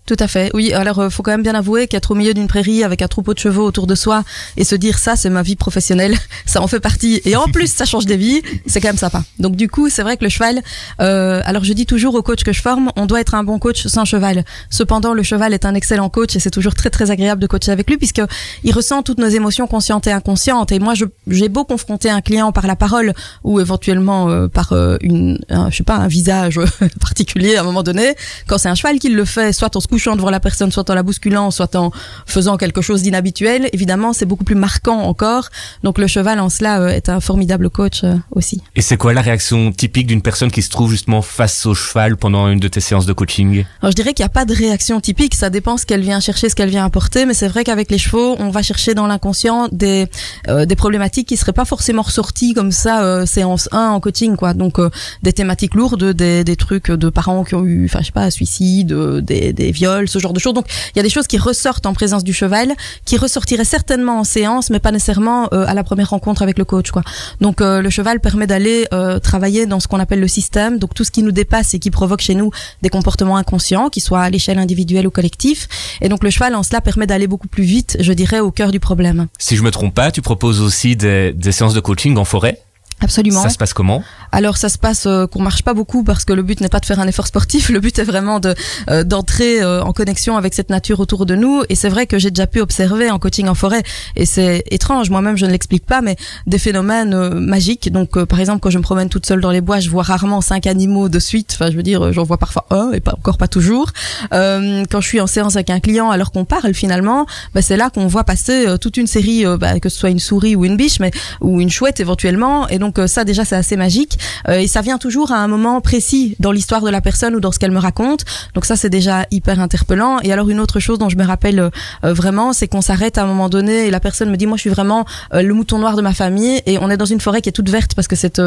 Tout 0.09 0.17
à 0.17 0.27
fait. 0.27 0.49
Oui, 0.55 0.73
alors 0.73 0.97
euh, 0.97 1.09
faut 1.11 1.21
quand 1.21 1.29
même 1.29 1.43
bien 1.43 1.53
avouer 1.53 1.85
qu'être 1.85 2.09
au 2.09 2.15
milieu 2.15 2.33
d'une 2.33 2.47
prairie 2.47 2.83
avec 2.83 3.03
un 3.03 3.07
troupeau 3.07 3.35
de 3.35 3.37
chevaux 3.37 3.63
autour 3.63 3.85
de 3.85 3.93
soi 3.93 4.23
et 4.57 4.63
se 4.63 4.73
dire 4.73 4.97
ça 4.97 5.15
c'est 5.15 5.29
ma 5.29 5.43
vie 5.43 5.55
professionnelle, 5.55 6.15
ça 6.47 6.63
en 6.63 6.67
fait 6.67 6.79
partie 6.79 7.21
et 7.25 7.35
en 7.35 7.45
plus 7.45 7.71
ça 7.71 7.85
change 7.85 8.07
des 8.07 8.17
vies, 8.17 8.41
c'est 8.65 8.81
quand 8.81 8.87
même 8.87 8.97
sympa. 8.97 9.21
Donc 9.37 9.55
du 9.55 9.69
coup, 9.69 9.87
c'est 9.87 10.01
vrai 10.01 10.17
que 10.17 10.23
le 10.23 10.31
cheval 10.31 10.63
euh, 10.99 11.43
alors 11.45 11.63
je 11.63 11.73
dis 11.73 11.85
toujours 11.85 12.15
aux 12.15 12.23
coachs 12.23 12.43
que 12.43 12.53
je 12.53 12.59
forme, 12.59 12.91
on 12.95 13.05
doit 13.05 13.21
être 13.21 13.35
un 13.35 13.43
bon 13.43 13.59
coach 13.59 13.85
sans 13.85 14.03
cheval. 14.03 14.45
Cependant, 14.71 15.13
le 15.13 15.21
cheval 15.21 15.53
est 15.53 15.63
un 15.63 15.75
excellent 15.75 16.09
coach 16.09 16.35
et 16.35 16.39
c'est 16.39 16.49
toujours 16.49 16.73
très 16.73 16.89
très 16.89 17.11
agréable 17.11 17.39
de 17.39 17.45
coacher 17.45 17.71
avec 17.71 17.87
lui 17.87 17.97
puisque 17.97 18.23
il 18.63 18.73
ressent 18.73 19.03
toutes 19.03 19.19
nos 19.19 19.29
émotions 19.29 19.67
conscientes 19.67 20.07
et 20.07 20.11
inconscientes 20.11 20.71
et 20.71 20.79
moi 20.79 20.95
j'ai 21.27 21.49
beau 21.49 21.65
confronter 21.65 22.09
un 22.09 22.21
client 22.21 22.51
par 22.51 22.65
la 22.65 22.75
parole 22.75 23.13
ou 23.43 23.59
éventuellement 23.59 24.27
euh, 24.31 24.47
par 24.47 24.73
euh, 24.73 24.97
une 25.01 25.37
je 25.69 25.77
sais 25.77 25.83
pas 25.83 25.97
un 25.97 26.07
visage 26.07 26.59
particulier 26.99 27.57
à 27.57 27.61
un 27.61 27.63
moment 27.63 27.83
donné, 27.83 28.15
quand 28.47 28.57
c'est 28.57 28.69
un 28.69 28.75
cheval 28.75 28.97
qui 28.97 29.09
le 29.09 29.25
fait, 29.25 29.53
soit 29.53 29.75
on 29.75 29.79
se 29.79 29.87
couchant 29.99 30.15
devant 30.15 30.29
la 30.29 30.39
personne, 30.39 30.71
soit 30.71 30.89
en 30.89 30.93
la 30.93 31.03
bousculant, 31.03 31.51
soit 31.51 31.75
en 31.75 31.91
faisant 32.25 32.55
quelque 32.55 32.81
chose 32.81 33.01
d'inhabituel, 33.01 33.69
évidemment, 33.73 34.13
c'est 34.13 34.25
beaucoup 34.25 34.45
plus 34.45 34.55
marquant 34.55 34.99
encore. 35.01 35.49
Donc 35.83 35.97
le 35.97 36.07
cheval 36.07 36.39
en 36.39 36.47
cela 36.47 36.79
euh, 36.79 36.87
est 36.87 37.09
un 37.09 37.19
formidable 37.19 37.69
coach 37.69 38.05
euh, 38.05 38.15
aussi. 38.31 38.61
Et 38.77 38.81
c'est 38.81 38.95
quoi 38.95 39.13
la 39.13 39.19
réaction 39.19 39.73
typique 39.73 40.07
d'une 40.07 40.21
personne 40.21 40.51
qui 40.51 40.61
se 40.61 40.69
trouve 40.69 40.89
justement 40.91 41.21
face 41.21 41.65
au 41.65 41.73
cheval 41.73 42.15
pendant 42.15 42.47
une 42.47 42.61
de 42.61 42.69
tes 42.69 42.79
séances 42.79 43.05
de 43.05 43.11
coaching? 43.11 43.65
Alors 43.81 43.91
je 43.91 43.95
dirais 43.97 44.13
qu'il 44.13 44.23
n'y 44.23 44.27
a 44.27 44.29
pas 44.29 44.45
de 44.45 44.55
réaction 44.55 45.01
typique, 45.01 45.35
ça 45.35 45.49
dépend 45.49 45.75
ce 45.75 45.85
qu'elle 45.85 45.99
vient 45.99 46.21
chercher, 46.21 46.47
ce 46.47 46.55
qu'elle 46.55 46.69
vient 46.69 46.85
apporter, 46.85 47.25
mais 47.25 47.33
c'est 47.33 47.49
vrai 47.49 47.65
qu'avec 47.65 47.91
les 47.91 47.97
chevaux, 47.97 48.37
on 48.39 48.51
va 48.51 48.61
chercher 48.61 48.93
dans 48.93 49.05
l'inconscient 49.05 49.67
des 49.73 50.07
euh, 50.47 50.65
des 50.65 50.77
problématiques 50.77 51.27
qui 51.27 51.35
seraient 51.35 51.51
pas 51.51 51.65
forcément 51.65 52.03
ressorties 52.03 52.53
comme 52.53 52.71
ça 52.71 53.25
séance 53.25 53.67
1 53.73 53.89
en 53.89 53.99
coaching 53.99 54.37
quoi. 54.37 54.53
Donc 54.53 54.79
des 55.23 55.33
thématiques 55.33 55.75
lourdes, 55.75 56.13
des, 56.13 56.45
des 56.45 56.55
trucs 56.55 56.89
de 56.89 57.09
parents 57.09 57.43
qui 57.43 57.55
ont 57.55 57.65
eu 57.65 57.83
enfin 57.83 57.99
je 57.99 58.05
sais 58.05 58.11
pas 58.13 58.31
suicide, 58.31 58.93
des, 58.93 59.51
des 59.51 59.71
viols, 59.71 59.88
ce 60.07 60.19
genre 60.19 60.33
de 60.33 60.39
choses. 60.39 60.53
Donc 60.53 60.65
il 60.93 60.97
y 60.97 60.99
a 60.99 61.03
des 61.03 61.09
choses 61.09 61.27
qui 61.27 61.37
ressortent 61.37 61.85
en 61.85 61.93
présence 61.93 62.23
du 62.23 62.33
cheval, 62.33 62.73
qui 63.05 63.17
ressortiraient 63.17 63.65
certainement 63.65 64.19
en 64.19 64.23
séance, 64.23 64.69
mais 64.69 64.79
pas 64.79 64.91
nécessairement 64.91 65.49
euh, 65.53 65.65
à 65.67 65.73
la 65.73 65.83
première 65.83 66.09
rencontre 66.09 66.41
avec 66.41 66.57
le 66.57 66.65
coach. 66.65 66.91
Quoi. 66.91 67.03
Donc 67.41 67.61
euh, 67.61 67.81
le 67.81 67.89
cheval 67.89 68.19
permet 68.19 68.47
d'aller 68.47 68.87
euh, 68.93 69.19
travailler 69.19 69.65
dans 69.65 69.79
ce 69.79 69.87
qu'on 69.87 69.99
appelle 69.99 70.19
le 70.19 70.27
système, 70.27 70.79
donc 70.79 70.93
tout 70.93 71.03
ce 71.03 71.11
qui 71.11 71.23
nous 71.23 71.31
dépasse 71.31 71.73
et 71.73 71.79
qui 71.79 71.91
provoque 71.91 72.21
chez 72.21 72.35
nous 72.35 72.51
des 72.81 72.89
comportements 72.89 73.37
inconscients, 73.37 73.89
qui 73.89 74.01
soient 74.01 74.21
à 74.21 74.29
l'échelle 74.29 74.59
individuelle 74.59 75.07
ou 75.07 75.11
collective. 75.11 75.67
Et 76.01 76.09
donc 76.09 76.23
le 76.23 76.29
cheval 76.29 76.55
en 76.55 76.63
cela 76.63 76.81
permet 76.81 77.07
d'aller 77.07 77.27
beaucoup 77.27 77.47
plus 77.47 77.63
vite, 77.63 77.97
je 77.99 78.13
dirais, 78.13 78.39
au 78.39 78.51
cœur 78.51 78.71
du 78.71 78.79
problème. 78.79 79.27
Si 79.37 79.55
je 79.55 79.63
me 79.63 79.71
trompe 79.71 79.93
pas, 79.93 80.11
tu 80.11 80.21
proposes 80.21 80.61
aussi 80.61 80.95
des, 80.95 81.33
des 81.33 81.51
séances 81.51 81.73
de 81.73 81.79
coaching 81.79 82.17
en 82.17 82.25
forêt? 82.25 82.59
Absolument. 83.01 83.41
Ça 83.41 83.49
se 83.49 83.57
passe 83.57 83.73
comment? 83.73 84.03
Alors 84.31 84.57
ça 84.57 84.69
se 84.69 84.77
passe 84.77 85.05
euh, 85.05 85.27
qu'on 85.27 85.41
marche 85.41 85.63
pas 85.63 85.73
beaucoup 85.73 86.03
parce 86.03 86.25
que 86.25 86.33
le 86.33 86.43
but 86.43 86.61
n'est 86.61 86.69
pas 86.69 86.79
de 86.79 86.85
faire 86.85 86.99
un 86.99 87.07
effort 87.07 87.27
sportif, 87.27 87.69
le 87.75 87.79
but 87.79 87.97
est 87.99 88.03
vraiment 88.03 88.39
de 88.39 88.53
euh, 88.89 89.03
d'entrer 89.03 89.61
euh, 89.61 89.81
en 89.83 89.93
connexion 89.93 90.37
avec 90.37 90.53
cette 90.53 90.69
nature 90.69 90.99
autour 90.99 91.25
de 91.25 91.35
nous. 91.35 91.63
Et 91.69 91.75
c'est 91.75 91.89
vrai 91.89 92.07
que 92.07 92.19
j'ai 92.19 92.31
déjà 92.31 92.47
pu 92.47 92.61
observer 92.61 93.09
en 93.11 93.19
coaching 93.19 93.47
en 93.47 93.55
forêt 93.55 93.83
et 94.15 94.25
c'est 94.25 94.63
étrange, 94.71 95.09
moi-même 95.09 95.37
je 95.37 95.45
ne 95.45 95.51
l'explique 95.51 95.85
pas 95.85 96.01
mais 96.01 96.15
des 96.47 96.57
phénomènes 96.59 97.39
magiques. 97.39 97.91
Donc 97.91 98.23
par 98.25 98.39
exemple 98.39 98.59
quand 98.59 98.69
je 98.69 98.77
me 98.77 98.83
promène 98.83 99.09
toute 99.09 99.25
seule 99.25 99.41
dans 99.41 99.51
les 99.51 99.61
bois, 99.61 99.79
je 99.79 99.89
vois 99.89 100.03
rarement 100.03 100.41
cinq 100.41 100.67
animaux 100.67 101.09
de 101.09 101.19
suite, 101.19 101.57
enfin 101.59 101.71
je 101.71 101.75
veux 101.75 101.83
dire 101.83 102.13
j'en 102.13 102.23
vois 102.23 102.37
parfois 102.37 102.65
un 102.69 102.91
et 102.91 102.99
pas 102.99 103.13
encore 103.13 103.37
pas 103.37 103.47
toujours. 103.47 103.91
quand 104.31 105.01
je 105.01 105.07
suis 105.07 105.21
en 105.21 105.27
séance 105.27 105.55
avec 105.55 105.69
un 105.69 105.79
client 105.79 106.11
alors 106.11 106.31
qu'on 106.31 106.45
parle 106.45 106.73
finalement, 106.73 107.25
bah, 107.53 107.61
c'est 107.61 107.77
là 107.77 107.89
qu'on 107.89 108.07
voit 108.07 108.23
passer 108.23 108.65
toute 108.79 108.97
une 108.97 109.07
série 109.07 109.45
bah, 109.59 109.79
que 109.79 109.89
ce 109.89 109.97
soit 109.97 110.09
une 110.09 110.19
souris 110.19 110.55
ou 110.55 110.65
une 110.65 110.77
biche 110.77 110.99
mais 110.99 111.11
ou 111.41 111.61
une 111.61 111.69
chouette 111.69 111.99
éventuellement. 111.99 112.67
Et 112.67 112.79
donc 112.79 112.99
euh, 112.99 113.07
ça 113.07 113.23
déjà 113.23 113.45
c'est 113.45 113.55
assez 113.55 113.75
magique. 113.75 114.17
euh, 114.17 114.18
et 114.47 114.67
ça 114.67 114.81
vient 114.81 114.97
toujours 114.97 115.31
à 115.31 115.37
un 115.37 115.47
moment 115.47 115.81
précis 115.81 116.35
dans 116.39 116.51
l'histoire 116.51 116.81
de 116.81 116.89
la 116.89 117.01
personne 117.01 117.35
ou 117.35 117.39
dans 117.39 117.51
ce 117.51 117.59
qu'elle 117.59 117.71
me 117.71 117.79
raconte. 117.79 118.25
Donc 118.53 118.65
ça 118.65 118.75
c'est 118.75 118.89
déjà 118.89 119.25
hyper 119.31 119.59
interpellant. 119.59 120.19
Et 120.23 120.31
alors 120.31 120.49
une 120.49 120.59
autre 120.59 120.79
chose 120.79 120.99
dont 120.99 121.09
je 121.09 121.17
me 121.17 121.25
rappelle 121.25 121.59
euh, 121.59 121.69
vraiment, 122.03 122.53
c'est 122.53 122.67
qu'on 122.67 122.81
s'arrête 122.81 123.17
à 123.17 123.23
un 123.23 123.27
moment 123.27 123.49
donné 123.49 123.87
et 123.87 123.91
la 123.91 123.99
personne 123.99 124.29
me 124.29 124.37
dit 124.37 124.47
moi 124.47 124.57
je 124.57 124.61
suis 124.61 124.69
vraiment 124.69 125.05
le 125.31 125.53
mouton 125.53 125.79
noir 125.79 125.95
de 125.95 126.01
ma 126.01 126.13
famille 126.13 126.61
et 126.65 126.77
on 126.79 126.89
est 126.89 126.97
dans 126.97 127.05
une 127.05 127.21
forêt 127.21 127.41
qui 127.41 127.49
est 127.49 127.53
toute 127.53 127.69
verte 127.69 127.93
parce 127.95 128.07
que 128.07 128.15
c'est 128.15 128.39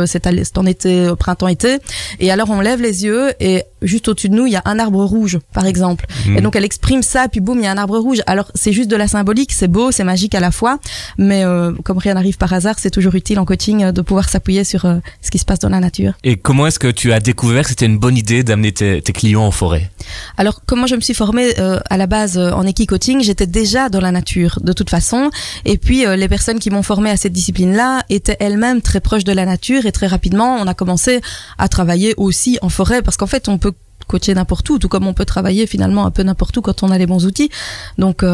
en 0.56 0.66
été 0.66 1.12
printemps 1.18 1.48
été 1.48 1.78
et 2.20 2.30
alors 2.30 2.50
on 2.50 2.60
lève 2.60 2.80
les 2.80 3.04
yeux 3.04 3.32
et 3.40 3.64
juste 3.82 4.08
au-dessus 4.08 4.28
de 4.28 4.34
nous 4.34 4.46
il 4.46 4.52
y 4.52 4.56
a 4.56 4.62
un 4.64 4.78
arbre 4.78 5.04
rouge 5.04 5.38
par 5.52 5.66
exemple. 5.66 6.06
Et 6.26 6.30
mmh. 6.30 6.40
donc 6.40 6.56
elle 6.56 6.64
exprime 6.64 7.02
ça 7.02 7.28
puis 7.28 7.40
boum 7.40 7.58
il 7.58 7.64
y 7.64 7.66
a 7.66 7.72
un 7.72 7.78
arbre 7.78 7.98
rouge. 7.98 8.22
Alors 8.26 8.50
c'est 8.54 8.72
juste 8.72 8.90
de 8.90 8.96
la 8.96 9.08
symbolique, 9.08 9.52
c'est 9.52 9.68
beau, 9.68 9.90
c'est 9.90 10.04
magique 10.04 10.34
à 10.34 10.40
la 10.40 10.50
fois, 10.50 10.78
mais 11.18 11.44
comme 11.84 11.98
rien 11.98 12.14
n'arrive 12.14 12.36
par 12.36 12.52
hasard, 12.52 12.76
c'est 12.78 12.90
toujours 12.90 13.14
utile 13.14 13.38
en 13.38 13.44
coaching 13.44 13.90
de 13.90 14.02
pouvoir 14.02 14.28
s'appuyer 14.28 14.64
sur 14.64 14.84
euh, 14.84 14.98
ce 15.20 15.30
qui 15.30 15.38
se 15.38 15.44
passe 15.44 15.58
dans 15.58 15.68
la 15.68 15.80
nature. 15.80 16.12
Et 16.24 16.36
comment 16.36 16.66
est-ce 16.66 16.78
que 16.78 16.88
tu 16.88 17.12
as 17.12 17.20
découvert 17.20 17.64
que 17.64 17.70
c'était 17.70 17.86
une 17.86 17.98
bonne 17.98 18.16
idée 18.16 18.42
d'amener 18.42 18.72
tes, 18.72 19.02
clients 19.02 19.44
en 19.44 19.50
forêt? 19.50 19.90
Alors, 20.36 20.62
comment 20.66 20.86
je 20.86 20.94
me 20.94 21.00
suis 21.00 21.14
formée 21.14 21.58
euh, 21.58 21.80
à 21.90 21.96
la 21.96 22.06
base 22.06 22.38
euh, 22.38 22.52
en 22.52 22.66
équi-coaching, 22.66 23.22
j'étais 23.22 23.46
déjà 23.46 23.88
dans 23.88 24.00
la 24.00 24.12
nature 24.12 24.58
de 24.62 24.72
toute 24.72 24.90
façon. 24.90 25.30
Et 25.64 25.78
puis, 25.78 26.04
les 26.16 26.28
personnes 26.28 26.58
qui 26.58 26.70
m'ont 26.70 26.82
formée 26.82 27.10
à 27.10 27.16
cette 27.16 27.32
discipline-là 27.32 28.04
étaient 28.08 28.36
elles-mêmes 28.40 28.80
très 28.80 29.00
proches 29.00 29.24
de 29.24 29.32
la 29.32 29.44
nature 29.44 29.86
et 29.86 29.92
très 29.92 30.06
rapidement, 30.06 30.56
on 30.56 30.66
a 30.66 30.74
commencé 30.74 31.20
à 31.58 31.68
travailler 31.68 32.14
aussi 32.16 32.58
en 32.62 32.68
forêt 32.68 33.02
parce 33.02 33.16
qu'en 33.16 33.26
fait, 33.26 33.48
on 33.48 33.58
peut 33.58 33.71
coacher 34.12 34.34
n'importe 34.34 34.68
où, 34.70 34.78
tout 34.78 34.88
comme 34.88 35.06
on 35.06 35.14
peut 35.14 35.24
travailler 35.24 35.66
finalement 35.66 36.04
un 36.04 36.10
peu 36.10 36.22
n'importe 36.22 36.56
où 36.56 36.62
quand 36.62 36.82
on 36.82 36.90
a 36.90 36.98
les 36.98 37.06
bons 37.06 37.24
outils. 37.26 37.50
Donc 37.98 38.24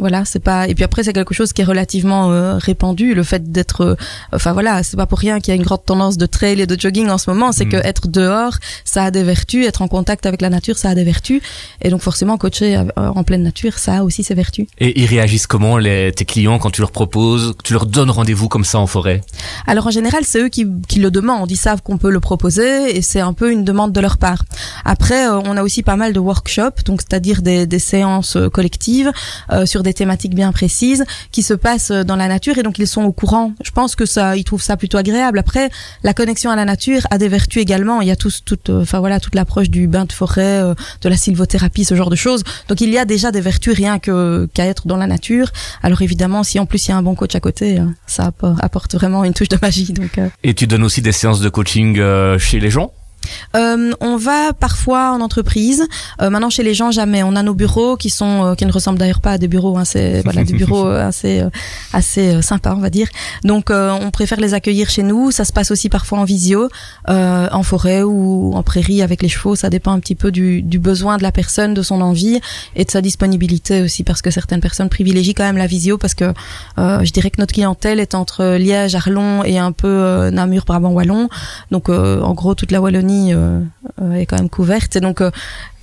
voilà, 0.00 0.24
c'est 0.24 0.40
pas. 0.40 0.66
Et 0.68 0.74
puis 0.74 0.84
après, 0.84 1.04
c'est 1.04 1.12
quelque 1.12 1.34
chose 1.34 1.52
qui 1.52 1.62
est 1.62 1.64
relativement 1.64 2.30
euh, 2.30 2.56
répandu. 2.56 3.14
Le 3.14 3.22
fait 3.22 3.52
d'être, 3.52 3.82
euh, 3.82 3.94
enfin 4.32 4.52
voilà, 4.52 4.82
c'est 4.82 4.96
pas 4.96 5.06
pour 5.06 5.18
rien 5.18 5.38
qu'il 5.38 5.52
y 5.52 5.56
a 5.56 5.56
une 5.56 5.62
grande 5.62 5.84
tendance 5.84 6.16
de 6.16 6.26
trail 6.26 6.60
et 6.60 6.66
de 6.66 6.78
jogging 6.78 7.08
en 7.08 7.18
ce 7.18 7.30
moment. 7.30 7.52
C'est 7.52 7.66
mm. 7.66 7.70
que 7.70 7.76
être 7.76 8.08
dehors, 8.08 8.54
ça 8.84 9.04
a 9.04 9.10
des 9.10 9.22
vertus. 9.22 9.66
Être 9.66 9.82
en 9.82 9.88
contact 9.88 10.26
avec 10.26 10.40
la 10.40 10.50
nature, 10.50 10.76
ça 10.78 10.90
a 10.90 10.94
des 10.94 11.04
vertus. 11.04 11.40
Et 11.82 11.90
donc 11.90 12.00
forcément, 12.00 12.36
coacher 12.38 12.76
euh, 12.76 12.84
en 12.96 13.22
pleine 13.22 13.42
nature, 13.42 13.78
ça 13.78 13.98
a 13.98 14.02
aussi 14.02 14.22
ses 14.22 14.34
vertus. 14.34 14.66
Et 14.78 15.00
ils 15.00 15.06
réagissent 15.06 15.46
comment 15.46 15.78
les 15.78 16.12
tes 16.12 16.24
clients 16.24 16.58
quand 16.58 16.70
tu 16.70 16.80
leur 16.80 16.90
proposes, 16.90 17.54
tu 17.62 17.72
leur 17.72 17.86
donnes 17.86 18.10
rendez-vous 18.10 18.48
comme 18.48 18.64
ça 18.64 18.78
en 18.78 18.86
forêt? 18.86 19.20
Alors 19.66 19.86
en 19.86 19.90
général, 19.90 20.24
c'est 20.24 20.40
eux 20.40 20.48
qui, 20.48 20.66
qui 20.88 21.00
le 21.00 21.10
demandent. 21.10 21.50
Ils 21.50 21.56
savent 21.56 21.82
qu'on 21.82 21.98
peut 21.98 22.10
le 22.10 22.20
proposer 22.20 22.96
et 22.96 23.02
c'est 23.02 23.20
un 23.20 23.32
peu 23.32 23.52
une 23.52 23.64
demande 23.64 23.92
de 23.92 24.00
leur 24.00 24.18
part. 24.18 24.44
Après, 24.84 25.28
on 25.28 25.56
a 25.56 25.62
aussi 25.62 25.82
pas 25.82 25.96
mal 25.96 26.12
de 26.12 26.20
workshops, 26.20 26.84
donc 26.84 27.02
c'est-à-dire 27.02 27.42
des, 27.42 27.66
des 27.66 27.78
séances 27.78 28.36
collectives 28.52 29.12
sur 29.64 29.82
des 29.82 29.89
thématiques 29.94 30.34
bien 30.34 30.52
précises 30.52 31.04
qui 31.30 31.42
se 31.42 31.54
passent 31.54 31.90
dans 31.90 32.16
la 32.16 32.28
nature 32.28 32.58
et 32.58 32.62
donc 32.62 32.78
ils 32.78 32.86
sont 32.86 33.02
au 33.02 33.12
courant. 33.12 33.52
Je 33.62 33.70
pense 33.70 33.96
que 33.96 34.06
ça, 34.06 34.36
ils 34.36 34.44
trouvent 34.44 34.62
ça 34.62 34.76
plutôt 34.76 34.98
agréable. 34.98 35.38
Après, 35.38 35.70
la 36.02 36.14
connexion 36.14 36.50
à 36.50 36.56
la 36.56 36.64
nature 36.64 37.02
a 37.10 37.18
des 37.18 37.28
vertus 37.28 37.62
également. 37.62 38.00
Il 38.00 38.08
y 38.08 38.10
a 38.10 38.16
tout, 38.16 38.30
toute, 38.44 38.70
euh, 38.70 38.82
enfin 38.82 39.00
voilà, 39.00 39.20
toute 39.20 39.34
l'approche 39.34 39.70
du 39.70 39.86
bain 39.86 40.04
de 40.04 40.12
forêt, 40.12 40.62
euh, 40.62 40.74
de 41.02 41.08
la 41.08 41.16
sylvothérapie, 41.16 41.84
ce 41.84 41.94
genre 41.94 42.10
de 42.10 42.16
choses. 42.16 42.42
Donc 42.68 42.80
il 42.80 42.90
y 42.90 42.98
a 42.98 43.04
déjà 43.04 43.30
des 43.30 43.40
vertus 43.40 43.74
rien 43.74 43.98
que 43.98 44.48
qu'à 44.54 44.66
être 44.66 44.86
dans 44.86 44.96
la 44.96 45.06
nature. 45.06 45.50
Alors 45.82 46.02
évidemment, 46.02 46.42
si 46.42 46.58
en 46.58 46.66
plus 46.66 46.86
il 46.86 46.90
y 46.90 46.92
a 46.92 46.96
un 46.96 47.02
bon 47.02 47.14
coach 47.14 47.34
à 47.34 47.40
côté, 47.40 47.80
euh, 47.80 47.84
ça 48.06 48.32
apporte 48.60 48.94
vraiment 48.94 49.24
une 49.24 49.34
touche 49.34 49.48
de 49.48 49.58
magie. 49.60 49.92
Donc. 49.92 50.20
Et 50.42 50.54
tu 50.54 50.66
donnes 50.66 50.84
aussi 50.84 51.02
des 51.02 51.12
séances 51.12 51.40
de 51.40 51.48
coaching 51.48 52.00
chez 52.38 52.60
les 52.60 52.70
gens? 52.70 52.92
Euh, 53.56 53.92
on 54.00 54.16
va 54.16 54.52
parfois 54.52 55.12
en 55.12 55.20
entreprise. 55.20 55.86
Euh, 56.20 56.30
maintenant 56.30 56.50
chez 56.50 56.62
les 56.62 56.74
gens 56.74 56.90
jamais. 56.90 57.22
On 57.22 57.36
a 57.36 57.42
nos 57.42 57.54
bureaux 57.54 57.96
qui 57.96 58.10
sont 58.10 58.44
euh, 58.44 58.54
qui 58.54 58.66
ne 58.66 58.72
ressemblent 58.72 58.98
d'ailleurs 58.98 59.20
pas 59.20 59.32
à 59.32 59.38
des 59.38 59.48
bureaux. 59.48 59.76
Hein, 59.76 59.84
c'est 59.90 60.22
voilà 60.22 60.44
des 60.44 60.52
bureaux 60.54 60.86
assez 60.86 61.42
assez 61.92 62.42
sympas 62.42 62.74
on 62.76 62.80
va 62.80 62.90
dire. 62.90 63.08
Donc 63.44 63.70
on 63.70 64.10
préfère 64.10 64.40
les 64.40 64.54
accueillir 64.54 64.90
chez 64.90 65.02
nous. 65.02 65.30
Ça 65.30 65.44
se 65.44 65.52
passe 65.52 65.70
aussi 65.70 65.88
parfois 65.88 66.18
en 66.18 66.24
visio, 66.24 66.68
en 67.08 67.62
forêt 67.62 68.02
ou 68.02 68.52
en 68.54 68.62
prairie 68.62 69.02
avec 69.02 69.22
les 69.22 69.28
chevaux. 69.28 69.56
Ça 69.56 69.70
dépend 69.70 69.92
un 69.92 70.00
petit 70.00 70.14
peu 70.14 70.30
du, 70.30 70.62
du 70.62 70.78
besoin 70.78 71.16
de 71.18 71.22
la 71.22 71.32
personne, 71.32 71.74
de 71.74 71.82
son 71.82 72.00
envie 72.00 72.40
et 72.76 72.84
de 72.84 72.90
sa 72.90 73.00
disponibilité 73.00 73.82
aussi 73.82 74.04
parce 74.04 74.22
que 74.22 74.30
certaines 74.30 74.60
personnes 74.60 74.88
privilégient 74.88 75.34
quand 75.34 75.44
même 75.44 75.56
la 75.56 75.66
visio 75.66 75.98
parce 75.98 76.14
que 76.14 76.32
je 76.76 77.10
dirais 77.12 77.30
que 77.30 77.40
notre 77.40 77.54
clientèle 77.54 78.00
est 78.00 78.14
entre 78.14 78.56
Liège, 78.56 78.94
Arlon 78.94 79.44
et 79.44 79.58
un 79.58 79.72
peu 79.72 80.30
Namur, 80.30 80.64
Brabant, 80.64 80.90
Wallon. 80.90 81.28
Donc 81.70 81.88
en 81.88 82.34
gros 82.34 82.54
toute 82.54 82.70
la 82.70 82.80
Wallonie 82.80 83.19
euh, 83.28 83.60
euh, 84.00 84.12
est 84.14 84.26
quand 84.26 84.36
même 84.36 84.48
couverte. 84.48 84.96
Et 84.96 85.00
donc, 85.00 85.20
euh, 85.20 85.30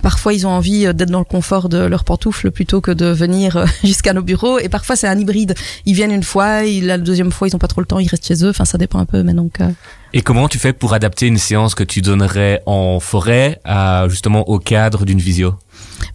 parfois, 0.01 0.33
ils 0.33 0.45
ont 0.45 0.49
envie 0.49 0.91
d'être 0.93 1.09
dans 1.09 1.19
le 1.19 1.25
confort 1.25 1.69
de 1.69 1.77
leurs 1.77 2.03
pantoufles 2.03 2.51
plutôt 2.51 2.81
que 2.81 2.91
de 2.91 3.07
venir 3.07 3.65
jusqu'à 3.83 4.13
nos 4.13 4.21
bureaux. 4.21 4.59
Et 4.59 4.69
parfois, 4.69 4.95
c'est 4.95 5.07
un 5.07 5.17
hybride. 5.17 5.55
Ils 5.85 5.93
viennent 5.93 6.11
une 6.11 6.23
fois, 6.23 6.63
la 6.63 6.97
deuxième 6.97 7.31
fois, 7.31 7.47
ils 7.47 7.55
ont 7.55 7.59
pas 7.59 7.67
trop 7.67 7.81
le 7.81 7.87
temps, 7.87 7.99
ils 7.99 8.07
restent 8.07 8.27
chez 8.27 8.43
eux. 8.43 8.49
Enfin, 8.49 8.65
ça 8.65 8.77
dépend 8.77 8.99
un 8.99 9.05
peu. 9.05 9.23
Mais 9.23 9.33
donc. 9.33 9.59
Et 10.13 10.21
comment 10.21 10.47
tu 10.47 10.57
fais 10.57 10.73
pour 10.73 10.93
adapter 10.93 11.27
une 11.27 11.37
séance 11.37 11.75
que 11.75 11.83
tu 11.83 12.01
donnerais 12.01 12.61
en 12.65 12.99
forêt 12.99 13.59
à 13.63 14.07
justement 14.09 14.47
au 14.49 14.59
cadre 14.59 15.05
d'une 15.05 15.19
visio? 15.19 15.55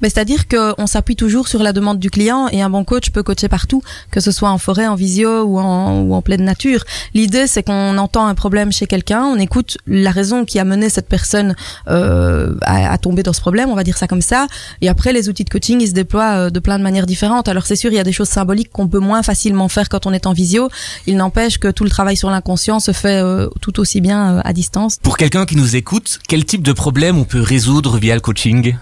Mais 0.00 0.08
c'est-à-dire 0.08 0.48
qu'on 0.48 0.86
s'appuie 0.86 1.16
toujours 1.16 1.48
sur 1.48 1.62
la 1.62 1.72
demande 1.72 1.98
du 1.98 2.10
client 2.10 2.48
et 2.48 2.62
un 2.62 2.70
bon 2.70 2.84
coach 2.84 3.10
peut 3.10 3.22
coacher 3.22 3.48
partout, 3.48 3.82
que 4.10 4.20
ce 4.20 4.30
soit 4.30 4.50
en 4.50 4.58
forêt, 4.58 4.86
en 4.86 4.94
visio 4.94 5.42
ou 5.44 5.58
en, 5.58 6.00
ou 6.00 6.14
en 6.14 6.22
pleine 6.22 6.44
nature. 6.44 6.84
L'idée, 7.14 7.46
c'est 7.46 7.62
qu'on 7.62 7.98
entend 7.98 8.26
un 8.26 8.34
problème 8.34 8.72
chez 8.72 8.86
quelqu'un, 8.86 9.24
on 9.24 9.38
écoute 9.38 9.78
la 9.86 10.10
raison 10.10 10.44
qui 10.44 10.58
a 10.58 10.64
mené 10.64 10.88
cette 10.88 11.08
personne 11.08 11.54
euh, 11.88 12.54
à, 12.62 12.92
à, 12.92 12.98
tomber 12.98 13.22
dans 13.22 13.32
ce 13.32 13.40
problème, 13.40 13.70
on 13.70 13.74
va 13.74 13.84
dire 13.84 13.98
ça 13.98 14.06
comme 14.06 14.22
ça. 14.22 14.46
Et 14.80 14.88
après, 14.88 15.12
les 15.12 15.28
outils 15.28 15.44
de 15.44 15.50
coaching, 15.50 15.80
ils 15.80 15.88
se 15.88 15.92
déploient 15.92 16.36
euh, 16.36 16.50
de 16.50 16.58
plein 16.58 16.78
de 16.78 16.82
manières 16.82 17.06
différentes. 17.06 17.48
Alors 17.48 17.66
c'est 17.66 17.76
sûr, 17.76 17.90
il 17.90 17.96
y 17.96 18.00
a 18.00 18.04
des 18.04 18.12
choses 18.12 18.28
symboliques 18.28 18.70
qu'on 18.70 18.88
peut 18.88 18.98
moins 18.98 19.22
facilement 19.22 19.68
faire 19.68 19.88
quand 19.88 20.06
on 20.06 20.12
est 20.12 20.26
en 20.26 20.32
visio. 20.32 20.68
Il 21.06 21.16
n'empêche 21.16 21.58
que 21.58 21.68
tout 21.68 21.84
le 21.84 21.90
travail 21.90 22.16
sur 22.16 22.30
l'inconscient 22.30 22.80
se 22.80 22.92
fait 22.92 23.22
euh, 23.22 23.48
tout 23.60 23.80
aussi 23.80 24.00
bien 24.00 24.36
euh, 24.36 24.40
à 24.44 24.52
distance. 24.52 24.98
Pour 25.02 25.16
quelqu'un 25.16 25.46
qui 25.46 25.56
nous 25.56 25.76
écoute, 25.76 26.18
quel 26.28 26.44
type 26.44 26.62
de 26.62 26.72
problème 26.72 27.18
on 27.18 27.24
peut 27.24 27.40
résoudre 27.40 27.98
via 27.98 28.14
le 28.14 28.20
coaching? 28.20 28.76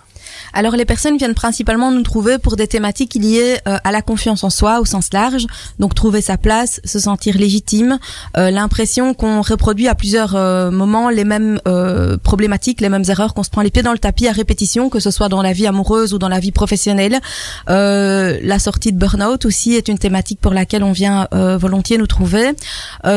Alors 0.52 0.76
les 0.76 0.85
personnes 0.85 1.16
viennent 1.16 1.35
principalement 1.35 1.90
nous 1.92 2.02
trouver 2.02 2.38
pour 2.38 2.57
des 2.57 2.66
thématiques 2.66 3.14
liées 3.14 3.59
euh, 3.69 3.78
à 3.85 3.92
la 3.92 4.02
confiance 4.02 4.45
en 4.45 4.50
soi 4.50 4.80
au 4.80 4.85
sens 4.85 5.12
large, 5.12 5.47
donc 5.78 5.95
trouver 5.95 6.21
sa 6.21 6.37
place, 6.37 6.80
se 6.85 6.99
sentir 6.99 7.37
légitime, 7.37 7.99
euh, 8.37 8.50
l'impression 8.50 9.14
qu'on 9.14 9.42
reproduit 9.42 9.88
à 9.88 9.95
plusieurs 9.95 10.35
euh, 10.35 10.71
moments 10.71 11.11
les 11.11 11.25
mêmes 11.25 11.61
problématiques, 12.23 12.80
les 12.80 12.88
mêmes 12.88 13.04
erreurs, 13.09 13.35
qu'on 13.35 13.42
se 13.42 13.50
prend 13.50 13.62
les 13.62 13.71
pieds 13.71 13.83
dans 13.83 13.92
le 13.92 13.99
tapis 13.99 14.28
à 14.28 14.33
répétition, 14.33 14.88
que 14.88 15.00
ce 15.00 15.11
soit 15.11 15.28
dans 15.28 15.42
la 15.42 15.52
vie 15.52 15.66
amoureuse 15.66 16.14
ou 16.14 16.19
dans 16.19 16.28
la 16.28 16.40
vie 16.40 16.52
professionnelle. 16.52 17.21
la 17.66 18.59
sortie 18.59 18.92
de 18.92 18.99
burn-out 18.99 19.45
aussi 19.45 19.75
est 19.75 19.88
une 19.88 19.99
thématique 19.99 20.40
pour 20.40 20.52
laquelle 20.52 20.83
on 20.83 20.92
vient 20.92 21.28
volontiers 21.33 21.99
nous 21.99 22.07
trouver. 22.07 22.52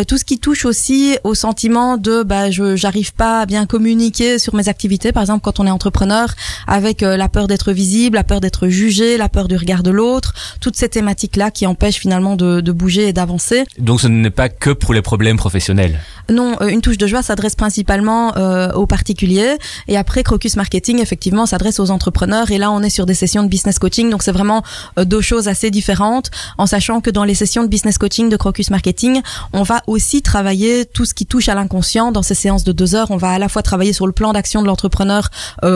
tout 0.07 0.17
ce 0.17 0.25
qui 0.25 0.39
touche 0.39 0.65
aussi 0.65 1.17
au 1.23 1.35
sentiment 1.35 1.97
de 1.97 2.23
bah 2.23 2.51
je 2.51 2.75
j'arrive 2.75 3.13
pas 3.13 3.41
à 3.41 3.45
bien 3.45 3.65
communiquer 3.65 4.39
sur 4.39 4.55
mes 4.55 4.69
activités, 4.69 5.11
par 5.11 5.21
exemple 5.23 5.41
quand 5.43 5.59
on 5.59 5.67
est 5.67 5.71
entrepreneur 5.71 6.27
avec 6.67 7.03
peur 7.29 7.47
d'être 7.47 7.71
visible, 7.71 8.15
la 8.15 8.23
peur 8.23 8.41
d'être 8.41 8.67
jugé, 8.67 9.17
la 9.17 9.29
peur 9.29 9.47
du 9.47 9.55
regard 9.55 9.83
de 9.83 9.91
l'autre, 9.91 10.33
toutes 10.59 10.75
ces 10.75 10.89
thématiques-là 10.89 11.51
qui 11.51 11.65
empêchent 11.65 11.99
finalement 11.99 12.35
de, 12.35 12.61
de 12.61 12.71
bouger 12.71 13.07
et 13.07 13.13
d'avancer. 13.13 13.63
Donc 13.79 14.01
ce 14.01 14.07
n'est 14.07 14.29
pas 14.29 14.49
que 14.49 14.69
pour 14.71 14.93
les 14.93 15.01
problèmes 15.01 15.37
professionnels. 15.37 15.99
Non, 16.29 16.55
euh, 16.61 16.67
une 16.67 16.81
touche 16.81 16.97
de 16.97 17.07
joie 17.07 17.21
s'adresse 17.21 17.55
principalement 17.55 18.35
euh, 18.37 18.71
aux 18.73 18.87
particuliers. 18.87 19.57
Et 19.87 19.97
après 19.97 20.23
Crocus 20.23 20.55
Marketing 20.55 21.01
effectivement 21.01 21.45
s'adresse 21.45 21.79
aux 21.79 21.91
entrepreneurs. 21.91 22.51
Et 22.51 22.57
là 22.57 22.71
on 22.71 22.81
est 22.81 22.89
sur 22.89 23.05
des 23.05 23.13
sessions 23.13 23.43
de 23.43 23.49
business 23.49 23.79
coaching. 23.79 24.09
Donc 24.09 24.23
c'est 24.23 24.31
vraiment 24.31 24.63
euh, 24.97 25.05
deux 25.05 25.21
choses 25.21 25.47
assez 25.47 25.69
différentes. 25.69 26.31
En 26.57 26.65
sachant 26.65 27.01
que 27.01 27.09
dans 27.09 27.23
les 27.23 27.35
sessions 27.35 27.63
de 27.63 27.67
business 27.67 27.97
coaching 27.97 28.29
de 28.29 28.37
Crocus 28.37 28.69
Marketing 28.69 29.21
on 29.51 29.63
va 29.63 29.81
aussi 29.87 30.21
travailler 30.21 30.85
tout 30.85 31.05
ce 31.05 31.13
qui 31.13 31.25
touche 31.25 31.49
à 31.49 31.55
l'inconscient. 31.55 32.11
Dans 32.11 32.21
ces 32.21 32.35
séances 32.35 32.63
de 32.63 32.71
deux 32.71 32.95
heures 32.95 33.11
on 33.11 33.17
va 33.17 33.31
à 33.31 33.39
la 33.39 33.49
fois 33.49 33.61
travailler 33.61 33.93
sur 33.93 34.07
le 34.07 34.13
plan 34.13 34.33
d'action 34.33 34.61
de 34.61 34.67
l'entrepreneur 34.67 35.29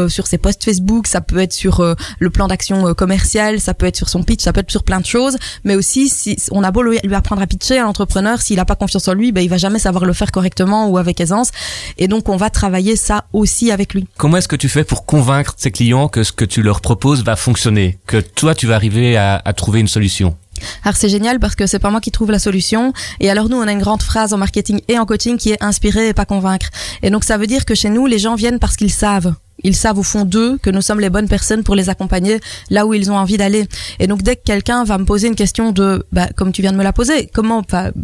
sur 0.07 0.27
ses 0.27 0.37
posts 0.37 0.63
Facebook 0.63 1.07
ça 1.07 1.21
peut 1.21 1.36
être 1.41 1.53
sur 1.53 1.79
euh, 1.79 1.95
le 2.19 2.29
plan 2.29 2.47
d'action 2.47 2.87
euh, 2.87 2.93
commercial, 2.93 3.59
ça 3.59 3.73
peut 3.73 3.85
être 3.85 3.95
sur 3.95 4.09
son 4.09 4.23
pitch, 4.23 4.43
ça 4.43 4.53
peut 4.53 4.61
être 4.61 4.71
sur 4.71 4.83
plein 4.83 4.99
de 4.99 5.05
choses, 5.05 5.37
mais 5.63 5.75
aussi 5.75 6.09
si 6.09 6.37
on 6.51 6.63
a 6.63 6.71
beau 6.71 6.83
lui, 6.83 6.99
apprendre 7.13 7.41
à 7.41 7.47
pitcher 7.47 7.77
à 7.77 7.83
l'entrepreneur, 7.83 8.41
s'il 8.41 8.57
n'a 8.57 8.65
pas 8.65 8.75
confiance 8.75 9.07
en 9.07 9.13
lui, 9.13 9.31
ben 9.31 9.41
il 9.41 9.49
va 9.49 9.57
jamais 9.57 9.79
savoir 9.79 10.05
le 10.05 10.13
faire 10.13 10.31
correctement 10.31 10.87
ou 10.87 10.97
avec 10.97 11.19
aisance, 11.19 11.51
et 11.97 12.07
donc 12.07 12.29
on 12.29 12.37
va 12.37 12.49
travailler 12.49 12.95
ça 12.95 13.25
aussi 13.33 13.71
avec 13.71 13.93
lui. 13.93 14.07
Comment 14.17 14.37
est-ce 14.37 14.47
que 14.47 14.55
tu 14.55 14.69
fais 14.69 14.83
pour 14.83 15.05
convaincre 15.05 15.55
tes 15.55 15.71
clients 15.71 16.07
que 16.07 16.23
ce 16.23 16.31
que 16.31 16.45
tu 16.45 16.61
leur 16.61 16.81
proposes 16.81 17.23
va 17.23 17.35
fonctionner, 17.35 17.97
que 18.07 18.17
toi 18.17 18.55
tu 18.55 18.67
vas 18.67 18.75
arriver 18.75 19.17
à, 19.17 19.41
à 19.43 19.53
trouver 19.53 19.79
une 19.79 19.87
solution? 19.87 20.35
Alors 20.83 20.95
c'est 20.95 21.09
génial 21.09 21.39
parce 21.39 21.55
que 21.55 21.67
c'est 21.67 21.79
pas 21.79 21.91
moi 21.91 22.01
qui 22.01 22.11
trouve 22.11 22.31
la 22.31 22.39
solution. 22.39 22.93
Et 23.19 23.29
alors 23.29 23.49
nous, 23.49 23.57
on 23.57 23.67
a 23.67 23.71
une 23.71 23.79
grande 23.79 24.01
phrase 24.01 24.33
en 24.33 24.37
marketing 24.37 24.81
et 24.87 24.97
en 24.97 25.05
coaching 25.05 25.37
qui 25.37 25.51
est 25.51 25.63
inspirer 25.63 26.09
et 26.09 26.13
pas 26.13 26.25
convaincre. 26.25 26.69
Et 27.03 27.09
donc 27.09 27.23
ça 27.23 27.37
veut 27.37 27.47
dire 27.47 27.65
que 27.65 27.75
chez 27.75 27.89
nous, 27.89 28.07
les 28.07 28.19
gens 28.19 28.35
viennent 28.35 28.59
parce 28.59 28.75
qu'ils 28.75 28.91
savent 28.91 29.35
ils 29.67 29.75
savent 29.75 29.99
au 29.99 30.03
fond 30.03 30.23
d'eux 30.23 30.57
que 30.61 30.69
nous 30.69 30.81
sommes 30.81 30.99
les 30.99 31.09
bonnes 31.09 31.27
personnes 31.27 31.63
pour 31.63 31.75
les 31.75 31.89
accompagner 31.89 32.39
là 32.69 32.85
où 32.85 32.93
ils 32.93 33.11
ont 33.11 33.17
envie 33.17 33.37
d'aller. 33.37 33.67
Et 33.99 34.07
donc 34.07 34.21
dès 34.21 34.37
que 34.37 34.43
quelqu'un 34.43 34.83
va 34.85 34.97
me 34.97 35.05
poser 35.05 35.27
une 35.27 35.35
question 35.35 35.71
de, 35.71 36.05
bah, 36.11 36.27
comme 36.35 36.51
tu 36.53 36.61
viens 36.61 36.71
de 36.71 36.77
me 36.77 36.83
la 36.83 36.93
poser, 36.93 37.29
comment, 37.33 37.61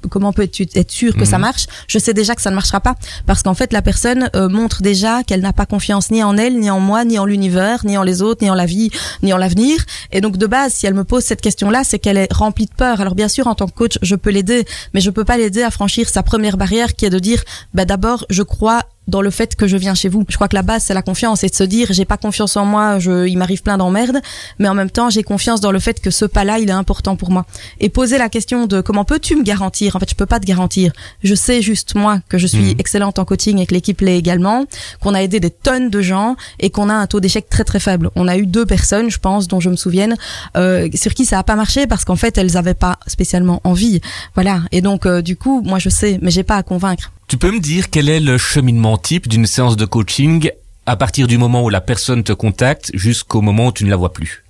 comment 0.10 0.34
peux-tu 0.34 0.68
être 0.76 0.92
sûr 0.92 1.16
que 1.16 1.26
ça 1.26 1.38
mhm. 1.38 1.44
marche? 1.44 1.68
Je 1.88 2.00
sais 2.00 2.14
déjà 2.14 2.36
que 2.36 2.42
ça 2.42 2.50
ne 2.50 2.56
marchera 2.56 2.82
pas 2.82 2.96
parce 3.26 3.44
qu'en 3.44 3.54
fait 3.54 3.72
la 3.72 3.82
personne 3.82 4.30
euh, 4.36 4.50
montre 4.50 4.82
déjà 4.82 5.24
qu'elle 5.24 5.42
n'a 5.42 5.54
pas 5.54 5.66
confiance 5.66 6.12
ni 6.12 6.22
en 6.22 6.38
elle, 6.38 6.60
ni 6.60 6.70
en 6.70 6.80
moi, 6.80 7.06
ni 7.06 7.18
en 7.18 7.26
l'univers, 7.26 7.86
ni 7.86 7.98
en 7.98 8.04
les 8.04 8.22
autres, 8.22 8.44
ni 8.44 8.50
en 8.50 8.56
la 8.56 8.66
vie, 8.66 8.92
ni 9.22 9.32
en 9.32 9.38
l'avenir. 9.38 9.78
Et 10.12 10.20
donc 10.20 10.38
de 10.38 10.46
base, 10.46 10.74
si 10.74 10.86
elle 10.86 10.94
me 10.94 11.06
pose 11.06 11.24
cette 11.24 11.42
question-là, 11.42 11.84
c'est 11.86 12.00
qu'elle 12.00 12.18
est 12.18 12.32
remplie 12.32 12.66
de 12.66 12.74
peur. 12.76 13.00
Alors 13.00 13.16
bien 13.16 13.30
sûr, 13.30 13.48
en 13.48 13.56
tant 13.56 13.68
que 13.68 13.74
coach, 13.74 13.98
je 14.02 14.16
peux 14.16 14.32
l'aider, 14.32 14.66
mais 14.94 15.00
je 15.00 15.10
peux 15.10 15.24
pas 15.24 15.38
l'aider 15.38 15.64
à 15.64 15.72
franchir 15.72 16.10
sa 16.10 16.24
première 16.24 16.58
barrière 16.58 16.94
qui 16.96 17.06
est 17.06 17.10
de 17.10 17.20
dire, 17.20 17.42
bah 17.74 17.86
d'abord, 17.86 18.26
je 18.30 18.44
crois 18.44 18.82
dans 19.08 19.22
le 19.22 19.30
fait 19.30 19.56
que 19.56 19.68
je 19.68 19.78
viens 19.78 19.96
chez 19.96 20.10
vous. 20.10 20.26
Je 20.30 20.36
crois 20.36 20.48
que 20.48 20.56
la 20.56 20.62
base 20.62 20.84
c'est 20.84 20.94
la 20.94 21.02
confiance 21.02 21.44
et 21.44 21.50
de 21.50 21.56
se 21.56 21.64
dire 21.64 21.88
j'ai 21.92 22.06
pas 22.06 22.18
confiance 22.18 22.58
en 22.58 22.66
moi, 22.66 23.00
je, 23.00 23.28
il 23.28 23.38
m'arrive 23.38 23.62
plein 23.62 23.78
d'emmerdes, 23.78 24.20
mais 24.60 24.68
en 24.68 24.74
même 24.74 24.90
temps 24.90 25.10
j'ai 25.10 25.24
confiance 25.24 25.62
dans 25.62 25.72
le 25.72 25.80
fait 25.80 26.00
que 26.00 26.12
ce 26.12 26.26
pas-là 26.26 26.60
il 26.60 26.70
est 26.70 26.74
important 26.74 27.16
pour 27.16 27.32
moi. 27.32 27.46
Et 27.80 27.90
poser 27.90 28.18
la 28.18 28.30
question 28.30 28.66
de 28.66 28.82
comment 28.82 29.06
peux-tu 29.06 29.36
me 29.36 29.44
garantir? 29.44 29.96
En 29.96 30.00
fait 30.00 30.10
je 30.10 30.16
peux 30.16 30.26
pas 30.26 30.40
te 30.40 30.46
garantir. 30.46 30.92
Je 31.24 31.36
sais 31.36 31.62
juste 31.62 31.96
moi 31.96 32.20
que 32.30 32.38
je 32.38 32.48
suis 32.48 32.76
mmh. 32.76 32.80
excellente 32.80 33.20
en 33.20 33.26
coaching 33.26 33.60
et 33.60 33.66
que 33.66 33.74
l'équipe 33.74 34.02
l'est 34.02 34.18
également, 34.18 34.66
qu'on 35.02 35.14
a 35.14 35.22
aidé 35.22 35.40
des 35.40 35.52
tonnes 35.52 35.90
de 35.90 36.02
gens 36.02 36.36
et 36.60 36.70
qu'on 36.70 36.90
a 36.90 36.94
un 36.94 37.08
taux 37.08 37.20
d'échec 37.20 37.50
très 37.50 37.64
très 37.64 37.80
faible. 37.80 38.10
On 38.16 38.28
a 38.28 38.38
eu 38.38 38.46
deux 38.46 38.66
personnes, 38.66 39.10
je 39.10 39.20
pense, 39.20 39.48
dont 39.48 39.60
je 39.60 39.70
me 39.70 39.76
souvienne, 39.76 40.16
euh, 40.58 40.90
sur 40.94 41.14
qui 41.14 41.26
ça 41.26 41.40
a 41.40 41.44
pas 41.44 41.56
marché 41.56 41.88
parce 41.88 42.06
qu'en 42.06 42.16
fait 42.16 42.38
elles 42.38 42.58
avaient 42.58 42.74
pas 42.74 43.00
spécialement 43.08 43.62
envie. 43.64 44.02
Voilà. 44.36 44.62
Et 44.72 44.82
donc 44.82 45.06
euh, 45.06 45.22
du 45.22 45.36
coup 45.36 45.62
moi 45.62 45.80
je 45.80 45.90
sais, 45.90 46.20
mais 46.22 46.32
j'ai 46.32 46.44
pas 46.44 46.56
à 46.56 46.64
convaincre. 46.64 47.12
Tu 47.28 47.38
peux 47.38 47.52
me 47.52 47.60
dire 47.60 47.90
quel 47.90 48.10
est 48.10 48.20
le 48.20 48.38
cheminement 48.38 48.98
type 48.98 49.28
d'une 49.28 49.46
séance 49.46 49.76
de 49.76 49.86
coaching 49.86 50.52
à 50.86 50.96
partir 50.96 51.28
du 51.28 51.38
moment 51.38 51.64
où 51.64 51.70
la 51.70 51.82
personne 51.82 52.24
te 52.24 52.34
contacte 52.34 52.92
jusqu'au 52.94 53.42
moment 53.42 53.68
où 53.68 53.72
tu 53.72 53.86
ne 53.86 53.90
la 53.90 53.96
vois 53.96 54.14
plus? 54.14 54.43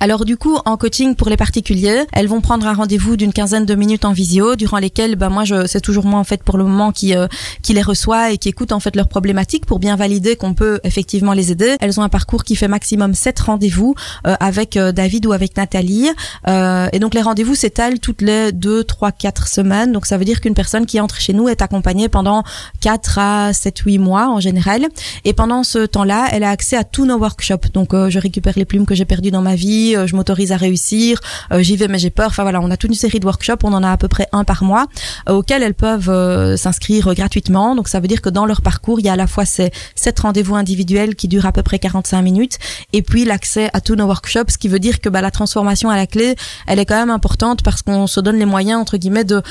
Alors 0.00 0.24
du 0.24 0.36
coup, 0.36 0.58
en 0.64 0.76
coaching 0.76 1.14
pour 1.14 1.28
les 1.28 1.36
particuliers, 1.36 2.04
elles 2.12 2.28
vont 2.28 2.40
prendre 2.40 2.66
un 2.66 2.74
rendez-vous 2.74 3.16
d'une 3.16 3.32
quinzaine 3.32 3.66
de 3.66 3.74
minutes 3.74 4.04
en 4.04 4.12
visio, 4.12 4.56
durant 4.56 4.78
lesquelles, 4.78 5.16
ben 5.16 5.28
moi, 5.28 5.44
je, 5.44 5.66
c'est 5.66 5.80
toujours 5.80 6.06
moi 6.06 6.18
en 6.18 6.24
fait 6.24 6.42
pour 6.42 6.56
le 6.56 6.64
moment 6.64 6.92
qui 6.92 7.14
euh, 7.14 7.26
qui 7.62 7.74
les 7.74 7.82
reçoit 7.82 8.32
et 8.32 8.38
qui 8.38 8.48
écoute 8.48 8.72
en 8.72 8.80
fait 8.80 8.96
leurs 8.96 9.08
problématiques 9.08 9.66
pour 9.66 9.78
bien 9.78 9.96
valider 9.96 10.36
qu'on 10.36 10.54
peut 10.54 10.80
effectivement 10.84 11.32
les 11.32 11.52
aider. 11.52 11.76
Elles 11.80 11.98
ont 12.00 12.02
un 12.02 12.08
parcours 12.08 12.44
qui 12.44 12.56
fait 12.56 12.68
maximum 12.68 13.14
sept 13.14 13.38
rendez-vous 13.40 13.94
euh, 14.26 14.36
avec 14.40 14.76
euh, 14.76 14.92
David 14.92 15.26
ou 15.26 15.32
avec 15.32 15.56
Nathalie, 15.56 16.08
et 16.46 16.98
donc 16.98 17.14
les 17.14 17.22
rendez-vous 17.22 17.54
s'étalent 17.54 17.98
toutes 17.98 18.22
les 18.22 18.52
deux, 18.52 18.84
trois, 18.84 19.12
quatre 19.12 19.48
semaines. 19.48 19.92
Donc 19.92 20.06
ça 20.06 20.16
veut 20.16 20.24
dire 20.24 20.40
qu'une 20.40 20.54
personne 20.54 20.86
qui 20.86 21.00
entre 21.00 21.20
chez 21.20 21.32
nous 21.32 21.48
est 21.48 21.62
accompagnée 21.62 22.08
pendant 22.08 22.42
4 22.80 23.18
à 23.18 23.52
7, 23.52 23.78
8 23.78 23.98
mois 23.98 24.28
en 24.28 24.40
général, 24.40 24.86
et 25.24 25.32
pendant 25.32 25.62
ce 25.62 25.86
temps-là, 25.86 26.28
elle 26.32 26.44
a 26.44 26.50
accès 26.50 26.76
à 26.76 26.84
tous 26.84 27.06
nos 27.06 27.18
workshops. 27.18 27.72
Donc 27.74 27.92
je 27.92 28.18
récupère 28.18 28.54
les 28.56 28.64
plumes 28.64 28.86
que 28.86 28.94
j'ai 28.94 29.04
perdues 29.04 29.30
dans 29.30 29.42
ma 29.42 29.54
vie, 29.54 29.57
euh, 29.66 30.06
je 30.06 30.16
m'autorise 30.16 30.52
à 30.52 30.56
réussir, 30.56 31.20
euh, 31.52 31.60
j'y 31.60 31.76
vais 31.76 31.88
mais 31.88 31.98
j'ai 31.98 32.10
peur. 32.10 32.28
Enfin 32.28 32.42
voilà, 32.42 32.60
on 32.60 32.70
a 32.70 32.76
toute 32.76 32.90
une 32.90 32.96
série 32.96 33.20
de 33.20 33.24
workshops, 33.24 33.64
on 33.64 33.72
en 33.72 33.82
a 33.82 33.90
à 33.90 33.96
peu 33.96 34.08
près 34.08 34.28
un 34.32 34.44
par 34.44 34.62
mois, 34.62 34.86
euh, 35.28 35.34
auxquels 35.34 35.62
elles 35.62 35.74
peuvent 35.74 36.56
s'inscrire 36.56 37.14
gratuitement. 37.14 37.74
Donc 37.74 37.88
ça 37.88 38.00
veut 38.00 38.08
dire 38.08 38.22
que 38.22 38.28
dans 38.28 38.46
leur 38.46 38.62
parcours, 38.62 39.00
il 39.00 39.06
y 39.06 39.08
a 39.08 39.12
à 39.12 39.16
la 39.16 39.26
fois 39.26 39.44
ces 39.44 39.70
sept 39.94 40.18
rendez-vous 40.20 40.54
individuels 40.54 41.14
qui 41.14 41.28
durent 41.28 41.46
à 41.46 41.52
peu 41.52 41.62
près 41.62 41.78
45 41.78 42.22
minutes, 42.22 42.58
et 42.92 43.02
puis 43.02 43.24
l'accès 43.24 43.70
à 43.72 43.80
tous 43.80 43.94
nos 43.94 44.06
workshops, 44.06 44.50
ce 44.50 44.58
qui 44.58 44.68
veut 44.68 44.78
dire 44.78 45.00
que 45.00 45.08
bah, 45.08 45.20
la 45.20 45.30
transformation 45.30 45.90
à 45.90 45.96
la 45.96 46.06
clé, 46.06 46.34
elle 46.66 46.78
est 46.78 46.86
quand 46.86 46.98
même 46.98 47.10
importante 47.10 47.62
parce 47.62 47.82
qu'on 47.82 48.06
se 48.06 48.20
donne 48.20 48.36
les 48.36 48.46
moyens 48.46 48.80
entre 48.80 48.96
guillemets 48.96 49.24
de 49.24 49.42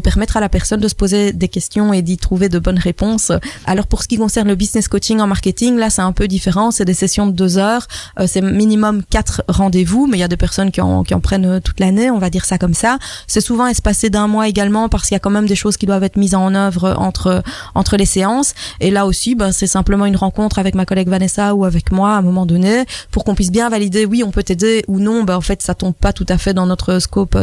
permettre 0.00 0.36
à 0.36 0.40
la 0.40 0.48
personne 0.48 0.80
de 0.80 0.88
se 0.88 0.94
poser 0.94 1.32
des 1.32 1.48
questions 1.48 1.92
et 1.92 2.02
d'y 2.02 2.16
trouver 2.16 2.48
de 2.48 2.58
bonnes 2.58 2.78
réponses. 2.78 3.32
Alors 3.66 3.86
pour 3.86 4.02
ce 4.02 4.08
qui 4.08 4.16
concerne 4.16 4.48
le 4.48 4.54
business 4.54 4.88
coaching 4.88 5.20
en 5.20 5.26
marketing, 5.26 5.76
là 5.76 5.90
c'est 5.90 6.02
un 6.02 6.12
peu 6.12 6.28
différent, 6.28 6.70
c'est 6.70 6.84
des 6.84 6.94
sessions 6.94 7.26
de 7.26 7.32
deux 7.32 7.58
heures, 7.58 7.86
c'est 8.26 8.40
minimum 8.40 9.02
quatre 9.02 9.33
rendez-vous, 9.48 10.06
mais 10.06 10.16
il 10.16 10.20
y 10.20 10.24
a 10.24 10.28
des 10.28 10.36
personnes 10.36 10.70
qui 10.70 10.80
en, 10.80 11.04
qui 11.04 11.14
en 11.14 11.20
prennent 11.20 11.46
euh, 11.46 11.60
toute 11.60 11.80
l'année, 11.80 12.10
on 12.10 12.18
va 12.18 12.30
dire 12.30 12.44
ça 12.44 12.58
comme 12.58 12.74
ça. 12.74 12.98
C'est 13.26 13.40
souvent 13.40 13.66
espacé 13.66 14.10
d'un 14.10 14.26
mois 14.26 14.48
également 14.48 14.88
parce 14.88 15.04
qu'il 15.08 15.14
y 15.14 15.16
a 15.16 15.20
quand 15.20 15.30
même 15.30 15.46
des 15.46 15.56
choses 15.56 15.76
qui 15.76 15.86
doivent 15.86 16.04
être 16.04 16.16
mises 16.16 16.34
en 16.34 16.54
œuvre 16.54 16.94
entre 16.98 17.42
entre 17.74 17.96
les 17.96 18.06
séances. 18.06 18.54
Et 18.80 18.90
là 18.90 19.06
aussi, 19.06 19.34
ben, 19.34 19.52
c'est 19.52 19.66
simplement 19.66 20.06
une 20.06 20.16
rencontre 20.16 20.58
avec 20.58 20.74
ma 20.74 20.86
collègue 20.86 21.08
Vanessa 21.08 21.54
ou 21.54 21.64
avec 21.64 21.92
moi 21.92 22.14
à 22.14 22.18
un 22.18 22.22
moment 22.22 22.46
donné 22.46 22.84
pour 23.10 23.24
qu'on 23.24 23.34
puisse 23.34 23.50
bien 23.50 23.68
valider, 23.68 24.04
oui, 24.04 24.22
on 24.24 24.30
peut 24.30 24.42
t'aider 24.42 24.84
ou 24.88 24.98
non. 24.98 25.24
Ben, 25.24 25.36
en 25.36 25.40
fait, 25.40 25.62
ça 25.62 25.74
tombe 25.74 25.94
pas 25.94 26.12
tout 26.12 26.26
à 26.28 26.38
fait 26.38 26.54
dans 26.54 26.66
notre 26.66 26.98
scope 26.98 27.36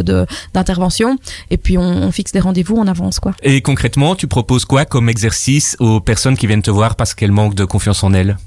d'intervention. 0.54 1.18
Et 1.50 1.58
puis 1.58 1.78
on, 1.78 1.82
on 1.82 2.12
fixe 2.12 2.32
des 2.32 2.40
rendez-vous, 2.40 2.76
on 2.78 2.88
avance 2.88 3.20
quoi. 3.20 3.34
Et 3.44 3.62
concrètement, 3.62 4.16
tu 4.16 4.28
proposes 4.28 4.66
quoi 4.66 4.86
comme 4.86 5.10
exercice 5.10 5.76
aux 5.80 6.00
personnes 6.00 6.38
qui 6.38 6.48
viennent 6.48 6.62
te 6.62 6.72
voir 6.72 6.96
parce 6.96 7.14
qu'elles 7.14 7.32
manquent 7.32 7.56
de 7.56 7.66
confiance 7.66 8.04
en 8.04 8.14
elles? 8.14 8.38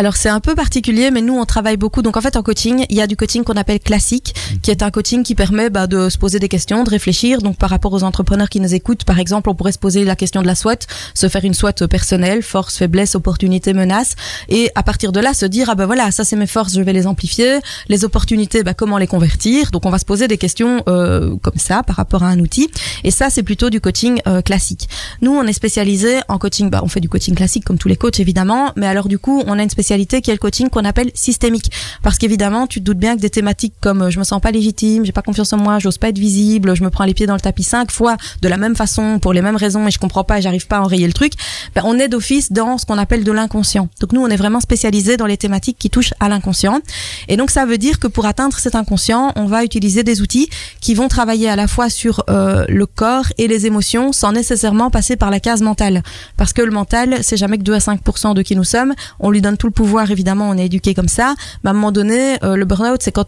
Alors 0.00 0.16
c'est 0.16 0.30
un 0.30 0.40
peu 0.40 0.54
particulier, 0.54 1.10
mais 1.10 1.20
nous 1.20 1.38
on 1.38 1.44
travaille 1.44 1.76
beaucoup. 1.76 2.00
Donc 2.00 2.16
en 2.16 2.22
fait 2.22 2.34
en 2.38 2.42
coaching, 2.42 2.86
il 2.88 2.96
y 2.96 3.02
a 3.02 3.06
du 3.06 3.18
coaching 3.18 3.44
qu'on 3.44 3.58
appelle 3.58 3.80
classique, 3.80 4.34
qui 4.62 4.70
est 4.70 4.82
un 4.82 4.90
coaching 4.90 5.22
qui 5.22 5.34
permet 5.34 5.68
bah, 5.68 5.86
de 5.86 6.08
se 6.08 6.16
poser 6.16 6.38
des 6.38 6.48
questions, 6.48 6.84
de 6.84 6.88
réfléchir. 6.88 7.42
Donc 7.42 7.58
par 7.58 7.68
rapport 7.68 7.92
aux 7.92 8.02
entrepreneurs 8.02 8.48
qui 8.48 8.60
nous 8.60 8.74
écoutent, 8.74 9.04
par 9.04 9.18
exemple, 9.18 9.50
on 9.50 9.54
pourrait 9.54 9.72
se 9.72 9.78
poser 9.78 10.06
la 10.06 10.16
question 10.16 10.40
de 10.40 10.46
la 10.46 10.54
SWOT, 10.54 10.86
se 11.12 11.28
faire 11.28 11.44
une 11.44 11.52
SWOT 11.52 11.86
personnelle, 11.90 12.42
force, 12.42 12.78
faiblesse, 12.78 13.14
opportunité, 13.14 13.74
menace, 13.74 14.14
et 14.48 14.70
à 14.74 14.82
partir 14.82 15.12
de 15.12 15.20
là 15.20 15.34
se 15.34 15.44
dire 15.44 15.68
ah 15.68 15.74
ben 15.74 15.84
voilà 15.84 16.10
ça 16.10 16.24
c'est 16.24 16.36
mes 16.36 16.46
forces, 16.46 16.72
je 16.72 16.80
vais 16.80 16.94
les 16.94 17.06
amplifier. 17.06 17.58
Les 17.90 18.02
opportunités, 18.06 18.62
bah, 18.62 18.72
comment 18.72 18.96
les 18.96 19.06
convertir? 19.06 19.70
Donc 19.70 19.84
on 19.84 19.90
va 19.90 19.98
se 19.98 20.06
poser 20.06 20.28
des 20.28 20.38
questions 20.38 20.82
euh, 20.88 21.36
comme 21.42 21.58
ça 21.58 21.82
par 21.82 21.96
rapport 21.96 22.22
à 22.22 22.28
un 22.28 22.38
outil. 22.38 22.70
Et 23.04 23.10
ça 23.10 23.28
c'est 23.28 23.42
plutôt 23.42 23.68
du 23.68 23.82
coaching 23.82 24.22
euh, 24.26 24.40
classique. 24.40 24.88
Nous 25.20 25.32
on 25.32 25.42
est 25.42 25.52
spécialisé 25.52 26.20
en 26.28 26.38
coaching, 26.38 26.70
bah 26.70 26.80
on 26.82 26.88
fait 26.88 27.00
du 27.00 27.10
coaching 27.10 27.34
classique 27.34 27.66
comme 27.66 27.76
tous 27.76 27.88
les 27.88 27.96
coachs 27.96 28.18
évidemment, 28.18 28.72
mais 28.76 28.86
alors 28.86 29.06
du 29.06 29.18
coup 29.18 29.42
on 29.46 29.58
a 29.58 29.62
une 29.62 29.68
spécialité 29.90 30.20
qui 30.20 30.30
est 30.30 30.34
le 30.34 30.38
coaching 30.38 30.68
qu'on 30.68 30.84
appelle 30.84 31.10
systémique. 31.14 31.72
Parce 32.04 32.16
qu'évidemment, 32.16 32.68
tu 32.68 32.78
te 32.78 32.84
doutes 32.84 32.98
bien 32.98 33.16
que 33.16 33.20
des 33.20 33.30
thématiques 33.30 33.74
comme 33.80 34.02
euh, 34.02 34.10
je 34.10 34.20
me 34.20 34.24
sens 34.24 34.40
pas 34.40 34.52
légitime, 34.52 35.04
j'ai 35.04 35.10
pas 35.10 35.22
confiance 35.22 35.52
en 35.52 35.56
moi, 35.56 35.80
j'ose 35.80 35.98
pas 35.98 36.10
être 36.10 36.18
visible, 36.18 36.76
je 36.76 36.84
me 36.84 36.90
prends 36.90 37.04
les 37.04 37.14
pieds 37.14 37.26
dans 37.26 37.34
le 37.34 37.40
tapis 37.40 37.64
cinq 37.64 37.90
fois 37.90 38.16
de 38.40 38.48
la 38.48 38.56
même 38.56 38.76
façon 38.76 39.18
pour 39.18 39.32
les 39.32 39.42
mêmes 39.42 39.56
raisons 39.56 39.88
et 39.88 39.90
je 39.90 39.98
comprends 39.98 40.22
pas 40.22 40.40
j'arrive 40.40 40.68
pas 40.68 40.76
à 40.76 40.80
enrayer 40.82 41.08
le 41.08 41.12
truc, 41.12 41.32
ben, 41.74 41.82
on 41.84 41.98
est 41.98 42.06
d'office 42.06 42.52
dans 42.52 42.78
ce 42.78 42.86
qu'on 42.86 42.98
appelle 42.98 43.24
de 43.24 43.32
l'inconscient. 43.32 43.88
Donc 44.00 44.12
nous, 44.12 44.22
on 44.22 44.28
est 44.28 44.36
vraiment 44.36 44.60
spécialisé 44.60 45.16
dans 45.16 45.26
les 45.26 45.36
thématiques 45.36 45.76
qui 45.76 45.90
touchent 45.90 46.14
à 46.20 46.28
l'inconscient. 46.28 46.80
Et 47.26 47.36
donc 47.36 47.50
ça 47.50 47.66
veut 47.66 47.78
dire 47.78 47.98
que 47.98 48.06
pour 48.06 48.26
atteindre 48.26 48.56
cet 48.56 48.76
inconscient, 48.76 49.32
on 49.34 49.46
va 49.46 49.64
utiliser 49.64 50.04
des 50.04 50.22
outils 50.22 50.48
qui 50.80 50.94
vont 50.94 51.08
travailler 51.08 51.48
à 51.48 51.56
la 51.56 51.66
fois 51.66 51.90
sur 51.90 52.22
euh, 52.30 52.64
le 52.68 52.86
corps 52.86 53.26
et 53.38 53.48
les 53.48 53.66
émotions 53.66 54.12
sans 54.12 54.30
nécessairement 54.30 54.90
passer 54.90 55.16
par 55.16 55.32
la 55.32 55.40
case 55.40 55.62
mentale. 55.62 56.04
Parce 56.36 56.52
que 56.52 56.62
le 56.62 56.70
mental, 56.70 57.18
c'est 57.22 57.36
jamais 57.36 57.58
que 57.58 57.64
2 57.64 57.74
à 57.74 57.78
5% 57.78 58.34
de 58.34 58.42
qui 58.42 58.54
nous 58.54 58.62
sommes. 58.62 58.94
On 59.18 59.30
lui 59.30 59.40
donne 59.40 59.56
tout 59.56 59.66
le 59.66 59.72
pouvoir, 59.80 60.10
évidemment, 60.10 60.50
on 60.50 60.58
est 60.58 60.66
éduqué 60.66 60.92
comme 60.92 61.08
ça. 61.08 61.34
Mais 61.64 61.68
à 61.68 61.70
un 61.70 61.74
moment 61.74 61.90
donné, 61.90 62.36
euh, 62.44 62.54
le 62.54 62.66
burn-out, 62.66 63.00
c'est 63.00 63.12
quand 63.12 63.24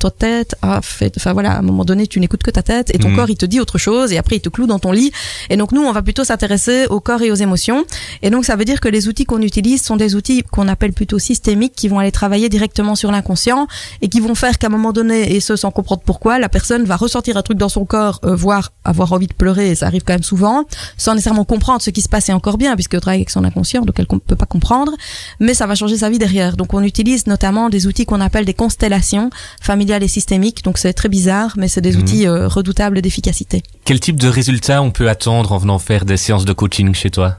ta 0.00 0.10
tête 0.10 0.54
a 0.62 0.80
fait, 0.82 1.12
enfin 1.16 1.32
voilà, 1.32 1.52
à 1.52 1.58
un 1.58 1.62
moment 1.62 1.84
donné, 1.84 2.06
tu 2.06 2.18
n'écoutes 2.20 2.42
que 2.42 2.50
ta 2.50 2.62
tête 2.62 2.90
et 2.94 2.98
ton 2.98 3.10
Mhm. 3.10 3.16
corps, 3.16 3.30
il 3.30 3.36
te 3.36 3.46
dit 3.46 3.60
autre 3.60 3.78
chose 3.78 4.12
et 4.12 4.18
après, 4.18 4.36
il 4.36 4.40
te 4.40 4.48
cloue 4.48 4.66
dans 4.66 4.78
ton 4.78 4.92
lit. 4.92 5.12
Et 5.50 5.56
donc, 5.56 5.72
nous, 5.72 5.82
on 5.82 5.92
va 5.92 6.02
plutôt 6.02 6.24
s'intéresser 6.24 6.86
au 6.88 7.00
corps 7.00 7.22
et 7.22 7.30
aux 7.30 7.34
émotions. 7.36 7.84
Et 8.22 8.30
donc, 8.30 8.44
ça 8.44 8.56
veut 8.56 8.64
dire 8.64 8.80
que 8.80 8.88
les 8.88 9.08
outils 9.08 9.24
qu'on 9.24 9.42
utilise 9.42 9.82
sont 9.82 9.96
des 9.96 10.14
outils 10.14 10.42
qu'on 10.50 10.68
appelle 10.68 10.92
plutôt 10.92 11.18
systémiques 11.18 11.74
qui 11.76 11.88
vont 11.88 11.98
aller 11.98 12.12
travailler 12.12 12.48
directement 12.48 12.94
sur 12.94 13.10
l'inconscient 13.12 13.66
et 14.02 14.08
qui 14.08 14.20
vont 14.20 14.34
faire 14.34 14.58
qu'à 14.58 14.68
un 14.68 14.70
moment 14.70 14.92
donné, 14.92 15.34
et 15.34 15.40
ce 15.40 15.56
sans 15.56 15.70
comprendre 15.70 16.02
pourquoi, 16.04 16.38
la 16.38 16.48
personne 16.48 16.84
va 16.84 16.96
ressentir 16.96 17.36
un 17.36 17.42
truc 17.42 17.58
dans 17.58 17.68
son 17.68 17.84
corps, 17.84 18.20
euh, 18.24 18.34
voire 18.34 18.72
avoir 18.84 19.12
envie 19.12 19.26
de 19.26 19.34
pleurer, 19.34 19.70
et 19.70 19.74
ça 19.74 19.86
arrive 19.86 20.02
quand 20.04 20.14
même 20.14 20.22
souvent, 20.22 20.64
sans 20.96 21.14
nécessairement 21.14 21.44
comprendre 21.44 21.82
ce 21.82 21.90
qui 21.90 22.00
se 22.00 22.08
passe 22.08 22.28
et 22.28 22.32
encore 22.32 22.56
bien, 22.58 22.74
puisque 22.74 22.98
travaille 23.00 23.20
avec 23.20 23.30
son 23.30 23.44
inconscient, 23.44 23.82
donc 23.82 23.96
elle 23.98 24.06
ne 24.10 24.18
peut 24.18 24.36
pas 24.36 24.46
comprendre, 24.46 24.92
mais 25.40 25.52
ça 25.54 25.66
va 25.66 25.74
changer 25.74 25.98
sa 25.98 26.08
vie 26.08 26.18
derrière. 26.18 26.56
Donc 26.56 26.72
on 26.74 26.82
utilise 26.82 27.26
notamment 27.26 27.68
des 27.68 27.86
outils 27.86 28.06
qu'on 28.06 28.20
appelle 28.20 28.44
des 28.46 28.54
constellations 28.54 29.28
familiales 29.60 29.89
et 29.98 30.08
systémiques, 30.08 30.62
donc 30.64 30.78
c'est 30.78 30.92
très 30.92 31.08
bizarre, 31.08 31.54
mais 31.56 31.68
c'est 31.68 31.80
des 31.80 31.92
Mhm. 31.92 32.00
outils 32.02 32.26
euh, 32.26 32.48
redoutables 32.48 33.02
d'efficacité. 33.02 33.62
Quel 33.84 33.98
type 34.00 34.16
de 34.20 34.28
résultat 34.28 34.80
on 34.82 34.90
peut 34.90 35.08
attendre 35.08 35.52
en 35.52 35.58
venant 35.58 35.78
faire 35.78 36.04
des 36.04 36.16
séances 36.16 36.44
de 36.44 36.52
coaching 36.52 36.94
chez 36.94 37.10
toi? 37.10 37.36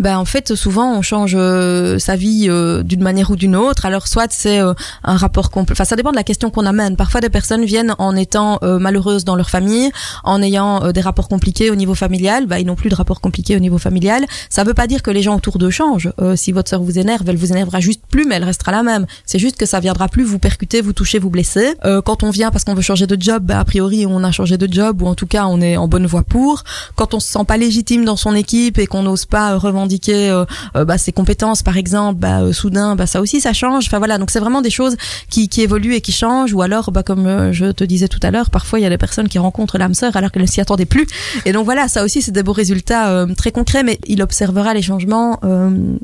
Ben 0.00 0.16
en 0.16 0.24
fait 0.24 0.54
souvent 0.54 0.94
on 0.94 1.02
change 1.02 1.34
euh, 1.36 1.98
sa 1.98 2.16
vie 2.16 2.46
euh, 2.48 2.82
d'une 2.82 3.02
manière 3.02 3.30
ou 3.30 3.36
d'une 3.36 3.54
autre. 3.54 3.84
Alors 3.84 4.08
soit 4.08 4.32
c'est 4.32 4.58
euh, 4.58 4.72
un 5.04 5.16
rapport 5.16 5.50
complet. 5.50 5.74
Enfin 5.74 5.84
ça 5.84 5.94
dépend 5.94 6.10
de 6.10 6.16
la 6.16 6.24
question 6.24 6.50
qu'on 6.50 6.66
amène. 6.66 6.96
Parfois 6.96 7.20
des 7.20 7.28
personnes 7.28 7.64
viennent 7.66 7.94
en 7.98 8.16
étant 8.16 8.58
euh, 8.62 8.78
malheureuses 8.78 9.24
dans 9.24 9.36
leur 9.36 9.50
famille, 9.50 9.92
en 10.24 10.42
ayant 10.42 10.82
euh, 10.82 10.92
des 10.92 11.02
rapports 11.02 11.28
compliqués 11.28 11.70
au 11.70 11.74
niveau 11.74 11.94
familial. 11.94 12.46
Ben 12.46 12.56
ils 12.56 12.66
n'ont 12.66 12.76
plus 12.76 12.88
de 12.88 12.94
rapports 12.94 13.20
compliqués 13.20 13.56
au 13.56 13.60
niveau 13.60 13.76
familial. 13.78 14.24
Ça 14.48 14.64
veut 14.64 14.74
pas 14.74 14.86
dire 14.86 15.02
que 15.02 15.10
les 15.10 15.22
gens 15.22 15.36
autour 15.36 15.58
d'eux 15.58 15.70
changent. 15.70 16.10
Euh, 16.20 16.34
si 16.34 16.50
votre 16.50 16.70
sœur 16.70 16.82
vous 16.82 16.98
énerve, 16.98 17.28
elle 17.28 17.36
vous 17.36 17.52
énervera 17.52 17.80
juste 17.80 18.00
plus, 18.10 18.24
mais 18.24 18.36
elle 18.36 18.44
restera 18.44 18.72
la 18.72 18.82
même. 18.82 19.06
C'est 19.26 19.38
juste 19.38 19.56
que 19.58 19.66
ça 19.66 19.80
viendra 19.80 20.08
plus 20.08 20.24
vous 20.24 20.38
percuter, 20.38 20.80
vous 20.80 20.94
toucher, 20.94 21.18
vous 21.18 21.30
blesser. 21.30 21.74
Quand 22.04 22.22
on 22.22 22.30
vient 22.30 22.50
parce 22.50 22.64
qu'on 22.64 22.74
veut 22.74 22.82
changer 22.82 23.06
de 23.06 23.20
job, 23.20 23.44
ben, 23.44 23.58
a 23.58 23.64
priori 23.64 24.06
on 24.06 24.24
a 24.24 24.32
changé 24.32 24.56
de 24.56 24.72
job 24.72 25.02
ou 25.02 25.06
en 25.06 25.14
tout 25.14 25.26
cas 25.26 25.44
on 25.46 25.60
est 25.60 25.76
en 25.76 25.88
bonne 25.88 26.06
voie 26.06 26.22
pour. 26.22 26.64
Quand 26.96 27.14
on 27.14 27.20
se 27.20 27.28
sent 27.28 27.44
pas 27.46 27.56
légitime 27.56 28.04
dans 28.04 28.16
son 28.16 28.34
équipe 28.34 28.78
et 28.78 28.86
qu'on 28.86 29.02
n'ose 29.02 29.26
pas 29.26 29.52
euh, 29.52 29.58
revendiquer 29.90 30.30
euh, 30.30 30.44
euh, 30.76 30.84
bah, 30.84 30.98
ses 30.98 31.12
compétences 31.12 31.62
par 31.62 31.76
exemple, 31.76 32.20
bah, 32.20 32.40
euh, 32.40 32.52
soudain 32.52 32.94
bah, 32.96 33.06
ça 33.06 33.20
aussi 33.20 33.40
ça 33.40 33.52
change. 33.52 33.86
Enfin 33.86 33.98
voilà, 33.98 34.18
donc 34.18 34.30
c'est 34.30 34.40
vraiment 34.40 34.62
des 34.62 34.70
choses 34.70 34.96
qui, 35.28 35.48
qui 35.48 35.62
évoluent 35.62 35.94
et 35.94 36.00
qui 36.00 36.12
changent. 36.12 36.54
Ou 36.54 36.62
alors, 36.62 36.92
bah, 36.92 37.02
comme 37.02 37.52
je 37.52 37.72
te 37.72 37.84
disais 37.84 38.08
tout 38.08 38.20
à 38.22 38.30
l'heure, 38.30 38.50
parfois 38.50 38.78
il 38.78 38.82
y 38.82 38.86
a 38.86 38.90
des 38.90 38.98
personnes 38.98 39.28
qui 39.28 39.38
rencontrent 39.38 39.78
l'âme 39.78 39.94
sœur 39.94 40.16
alors 40.16 40.30
qu'elles 40.30 40.42
ne 40.42 40.48
s'y 40.48 40.60
attendaient 40.60 40.86
plus. 40.86 41.06
Et 41.44 41.52
donc 41.52 41.64
voilà, 41.64 41.88
ça 41.88 42.04
aussi 42.04 42.22
c'est 42.22 42.32
des 42.32 42.42
beaux 42.42 42.52
résultats 42.52 43.26
très 43.36 43.52
concrets, 43.52 43.82
mais 43.82 43.98
il 44.06 44.22
observera 44.22 44.74
les 44.74 44.82
changements 44.82 45.40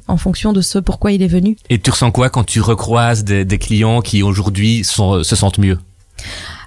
en 0.08 0.16
fonction 0.16 0.52
de 0.52 0.60
ce 0.60 0.78
pourquoi 0.78 1.12
il 1.12 1.22
est 1.22 1.28
venu. 1.28 1.56
Et 1.70 1.78
tu 1.78 1.90
ressens 1.90 2.10
quoi 2.10 2.30
quand 2.30 2.44
tu 2.44 2.60
recroises 2.60 3.24
des, 3.24 3.58
clients 3.58 4.02
qui 4.02 4.22
aujourd'hui 4.22 4.84
se 4.84 5.36
sentent 5.36 5.58
mieux? 5.58 5.78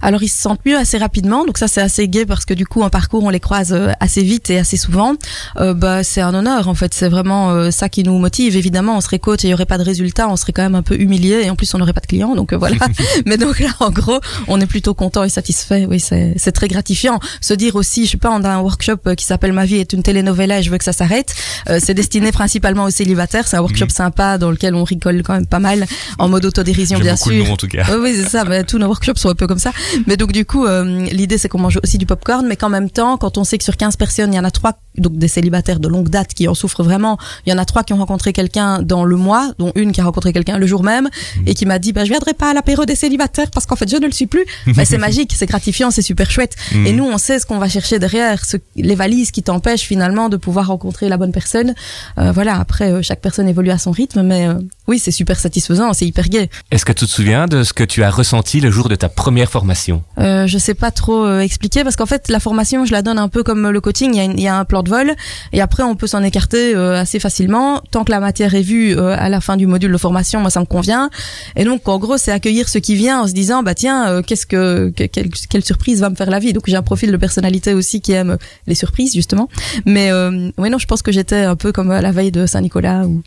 Alors 0.02 0.24
ils 0.24 0.30
se 0.30 0.42
sentent 0.42 0.66
mieux 0.66 0.78
assez 0.78 0.98
rapidement, 0.98 1.46
donc 1.46 1.58
ça 1.58 1.68
c'est 1.68 1.82
assez 1.82 2.08
gai 2.08 2.26
parce 2.26 2.46
que 2.46 2.54
du 2.54 2.66
coup 2.66 2.82
en 2.82 2.90
parcours 2.90 3.24
on 3.24 3.30
les 3.30 3.40
croise 3.40 3.74
euh, 3.74 3.92
assez 4.00 4.22
vite 4.24 4.50
et 4.50 4.58
assez 4.60 4.78
souvent. 4.78 5.16
Euh, 5.58 5.74
bah 5.74 6.04
c'est 6.04 6.22
un 6.22 6.34
honneur 6.34 6.68
en 6.68 6.74
fait, 6.76 6.94
c'est 6.94 7.10
vraiment 7.10 7.52
euh, 7.52 7.72
ça 7.72 7.90
qui 7.90 8.04
nous 8.04 8.18
motive. 8.18 8.56
Évidemment 8.56 8.98
on 8.98 9.02
serait 9.02 9.20
coach 9.20 9.44
et 9.44 9.48
il 9.48 9.52
y 9.52 9.54
aurait 9.54 9.66
pas 9.66 9.78
de 9.78 9.84
résultat, 9.84 10.28
on 10.30 10.36
serait 10.36 10.54
quand 10.54 10.62
même 10.64 10.76
un 10.76 10.82
peu 10.84 10.96
humilié 11.00 11.42
et 11.44 11.50
en 11.50 11.56
plus 11.56 11.74
on 11.74 11.78
n'aurait 11.80 11.94
pas 11.94 12.02
de 12.02 12.08
clients, 12.08 12.36
donc 12.36 12.54
euh, 12.54 12.58
voilà. 12.58 12.76
Mais 13.26 13.38
donc 13.38 13.60
là 13.60 13.70
en 13.80 13.90
gros 13.92 14.20
on 14.48 14.60
est 14.62 14.66
plutôt 14.66 14.94
content 14.94 15.24
et 15.24 15.30
satisfait. 15.30 15.86
Oui 15.90 16.00
c'est 16.00 16.34
c'est 16.38 16.52
très 16.52 16.68
gratifiant. 16.68 17.20
Se 17.42 17.54
dire 17.54 17.76
aussi, 17.76 18.06
je 18.06 18.12
sais 18.12 18.18
pas, 18.18 18.32
on 18.32 18.44
a 18.44 18.50
un 18.50 18.60
workshop 18.62 18.98
euh, 19.08 19.16
qui 19.16 19.26
s'appelle 19.26 19.54
Ma 19.54 19.66
vie 19.66 19.76
est 19.78 19.94
une 19.94 20.04
telenovela 20.04 20.60
et 20.60 20.64
je 20.64 20.72
veux 20.72 20.78
que 20.78 20.84
ça 20.84 20.94
s'arrête. 20.94 21.34
Euh, 21.70 21.80
c'est 21.84 21.94
destiné 21.94 22.32
principalement 22.32 22.86
aux 22.86 22.90
célibataires. 22.90 23.48
C'est 23.48 23.58
un 23.58 23.62
workshop 23.62 23.86
Mhm. 23.86 23.90
sympa 23.92 24.38
dans 24.38 24.52
lequel 24.52 24.76
on 24.76 24.84
rigole 24.84 25.24
quand 25.24 25.34
même 25.34 25.46
pas 25.48 25.60
mal 25.60 25.86
en 26.20 26.30
mode 26.30 26.46
autodérision 26.46 27.00
bien 27.00 27.16
sûr. 27.16 27.32
le 27.32 27.40
nom 27.44 27.54
en 27.54 27.58
tout 27.58 27.68
cas. 27.68 27.84
Oui, 27.90 27.96
oui, 28.02 28.14
c'est 28.16 28.30
ça. 28.30 28.44
Mais 28.46 28.64
tous 28.64 28.78
nos 28.78 28.88
workshops 28.88 29.18
sont 29.18 29.30
un 29.30 29.36
peu 29.36 29.48
comme 29.48 29.60
ça. 29.60 29.72
Mais 30.08 30.18
donc 30.18 30.32
du 30.32 30.46
coup, 30.46 30.66
euh, 30.66 31.06
l'idée 31.12 31.38
c'est 31.38 31.50
qu'on 31.50 31.60
mange 31.60 31.80
aussi 31.84 31.98
du 31.98 32.06
popcorn, 32.06 32.46
mais 32.48 32.56
qu'en 32.56 32.70
même 32.70 32.90
temps, 32.90 33.18
quand 33.18 33.38
on 33.38 33.44
sait 33.44 33.58
que 33.58 33.64
sur 33.64 33.78
15 33.78 33.96
personnes, 33.96 34.34
il 34.34 34.38
y 34.38 34.40
en 34.40 34.44
a 34.44 34.52
trois, 34.52 34.80
donc 34.98 35.18
des 35.18 35.28
célibataires 35.28 35.80
de 35.80 35.88
longue 35.88 36.10
date 36.10 36.34
qui 36.34 36.48
en 36.48 36.54
souffrent 36.54 36.84
vraiment, 36.84 37.18
il 37.46 37.52
y 37.52 37.54
en 37.54 37.58
a 37.58 37.66
trois 37.66 37.84
qui 37.84 37.94
ont 37.94 37.98
rencontré 37.98 38.34
quelqu'un 38.34 38.82
dans 38.82 39.06
le 39.06 39.16
mois, 39.16 39.52
dont 39.60 39.72
une 39.76 39.92
qui 39.92 40.02
a 40.02 40.04
rencontré 40.04 40.34
quelqu'un 40.34 40.58
le 40.58 40.68
jour 40.68 40.84
même 40.84 41.10
et 41.46 41.54
qui 41.54 41.66
m'a 41.66 41.80
dit, 41.80 41.94
bah 41.94 42.06
je 42.06 42.10
viendrai 42.10 42.34
pas 42.34 42.52
à 42.52 42.54
l'apéro 42.54 42.86
des 42.86 42.96
célibataires 42.96 43.52
parce 43.52 43.66
qu'en 43.66 43.76
fait 43.76 43.90
je 43.90 43.98
ne 43.98 44.06
le 44.06 44.12
suis 44.12 44.28
plus. 44.28 44.46
bah, 44.76 44.86
c'est 44.86 44.98
magique, 44.98 45.34
c'est 45.36 45.46
gratifiant, 45.46 45.92
c'est 45.92 46.02
super 46.02 46.30
chouette. 46.32 46.56
Mhm. 46.74 46.88
Et 46.88 46.94
nous, 46.94 47.06
on 47.06 47.18
sait 47.18 47.40
ce 47.40 47.46
qu'on 47.46 47.60
va 47.60 47.70
chercher 47.70 48.00
derrière, 48.00 48.46
ce, 48.46 48.58
les 48.76 48.96
valises 48.96 49.32
qui 49.32 49.44
t'empêchent 49.44 49.84
finalement 49.84 50.30
de 50.30 50.38
pouvoir 50.38 50.68
rencontrer 50.68 51.10
la 51.10 51.18
bonne 51.18 51.32
personne. 51.32 51.74
Euh, 52.18 52.32
voilà. 52.32 52.60
Après, 52.60 52.92
euh, 52.92 53.02
chaque 53.02 53.22
personne 53.22 53.48
évolue 53.48 53.72
à 53.72 53.78
son 53.78 53.92
rythme, 53.92 54.24
mais 54.24 54.48
euh, 54.48 54.56
oui, 54.90 55.00
c'est 55.00 55.12
super 55.12 55.40
satisfaisant, 55.40 55.94
c'est 55.94 56.06
hyper 56.06 56.28
gai. 56.28 56.50
Est-ce 56.72 56.84
que 56.84 56.92
tu 56.92 57.06
te 57.06 57.10
souviens 57.12 57.46
de 57.46 57.64
ce 57.64 57.72
que 57.74 57.84
tu 57.84 58.04
as 58.04 58.10
ressenti 58.10 58.60
le 58.60 58.72
jour 58.72 58.90
de 58.90 58.96
ta 58.96 59.08
première 59.08 59.50
formation? 59.50 60.04
Euh, 60.18 60.48
je 60.48 60.58
sais 60.58 60.74
pas 60.74 60.92
trop 60.92 61.24
euh, 61.26 61.40
expliquer 61.40 61.84
parce 61.84 61.96
qu'en 61.96 62.06
fait 62.08 62.28
la 62.30 62.40
formation 62.40 62.84
je 62.86 62.92
la 62.92 63.02
donne 63.02 63.20
un 63.20 63.30
peu 63.30 63.44
comme 63.44 63.70
le 63.70 63.80
coaching, 63.82 64.12
il 64.14 64.18
y 64.18 64.20
a, 64.20 64.24
une- 64.26 64.38
il 64.40 64.44
y 64.44 64.48
a 64.48 64.58
un 64.58 64.66
plan 64.66 64.84
de 64.84 64.90
vol 64.90 65.14
et 65.54 65.62
après 65.62 65.84
on 65.84 65.96
peut 65.96 66.08
s'en 66.08 66.24
écarter 66.24 66.76
euh, 66.76 67.00
assez 67.00 67.20
facilement 67.20 67.82
tant 67.92 68.04
que 68.04 68.12
la 68.12 68.20
matière 68.20 68.56
est 68.56 68.62
vue 68.62 68.98
euh, 68.98 69.16
à 69.18 69.30
la 69.30 69.40
fin 69.42 69.56
du 69.58 69.68
module 69.68 69.92
de 69.92 69.98
formation, 69.98 70.40
moi 70.42 70.50
ça 70.50 70.60
me 70.60 70.66
convient. 70.66 71.10
Et 71.56 71.64
donc 71.64 71.88
en 71.88 72.00
gros 72.00 72.18
c'est 72.18 72.32
accueillir 72.32 72.68
ce 72.68 72.80
qui 72.80 72.96
vient 72.96 73.22
en 73.22 73.28
se 73.28 73.34
disant 73.34 73.62
bah 73.64 73.76
tiens 73.76 74.10
euh, 74.10 74.22
qu'est-ce 74.24 74.46
que, 74.48 74.92
que- 74.96 75.04
quelle, 75.06 75.30
quelle 75.50 75.64
surprise 75.64 76.02
va 76.02 76.10
me 76.10 76.16
faire 76.16 76.30
la 76.32 76.40
vie? 76.40 76.54
Donc 76.54 76.64
j'ai 76.68 76.76
un 76.76 76.82
profil 76.82 77.12
de 77.12 77.18
personnalité 77.18 77.74
aussi 77.74 78.02
qui 78.02 78.14
aime 78.14 78.38
les 78.68 78.76
surprises 78.76 79.14
justement. 79.14 79.48
Mais 79.86 80.12
euh, 80.12 80.50
ouais 80.58 80.70
non 80.70 80.78
je 80.80 80.88
pense 80.88 81.02
que 81.04 81.12
j'étais 81.12 81.44
un 81.44 81.56
peu 81.56 81.72
comme 81.72 81.92
à 81.92 82.02
la 82.02 82.12
veille 82.12 82.32
de 82.32 82.46
Saint-Nicolas 82.46 83.06
ou 83.06 83.22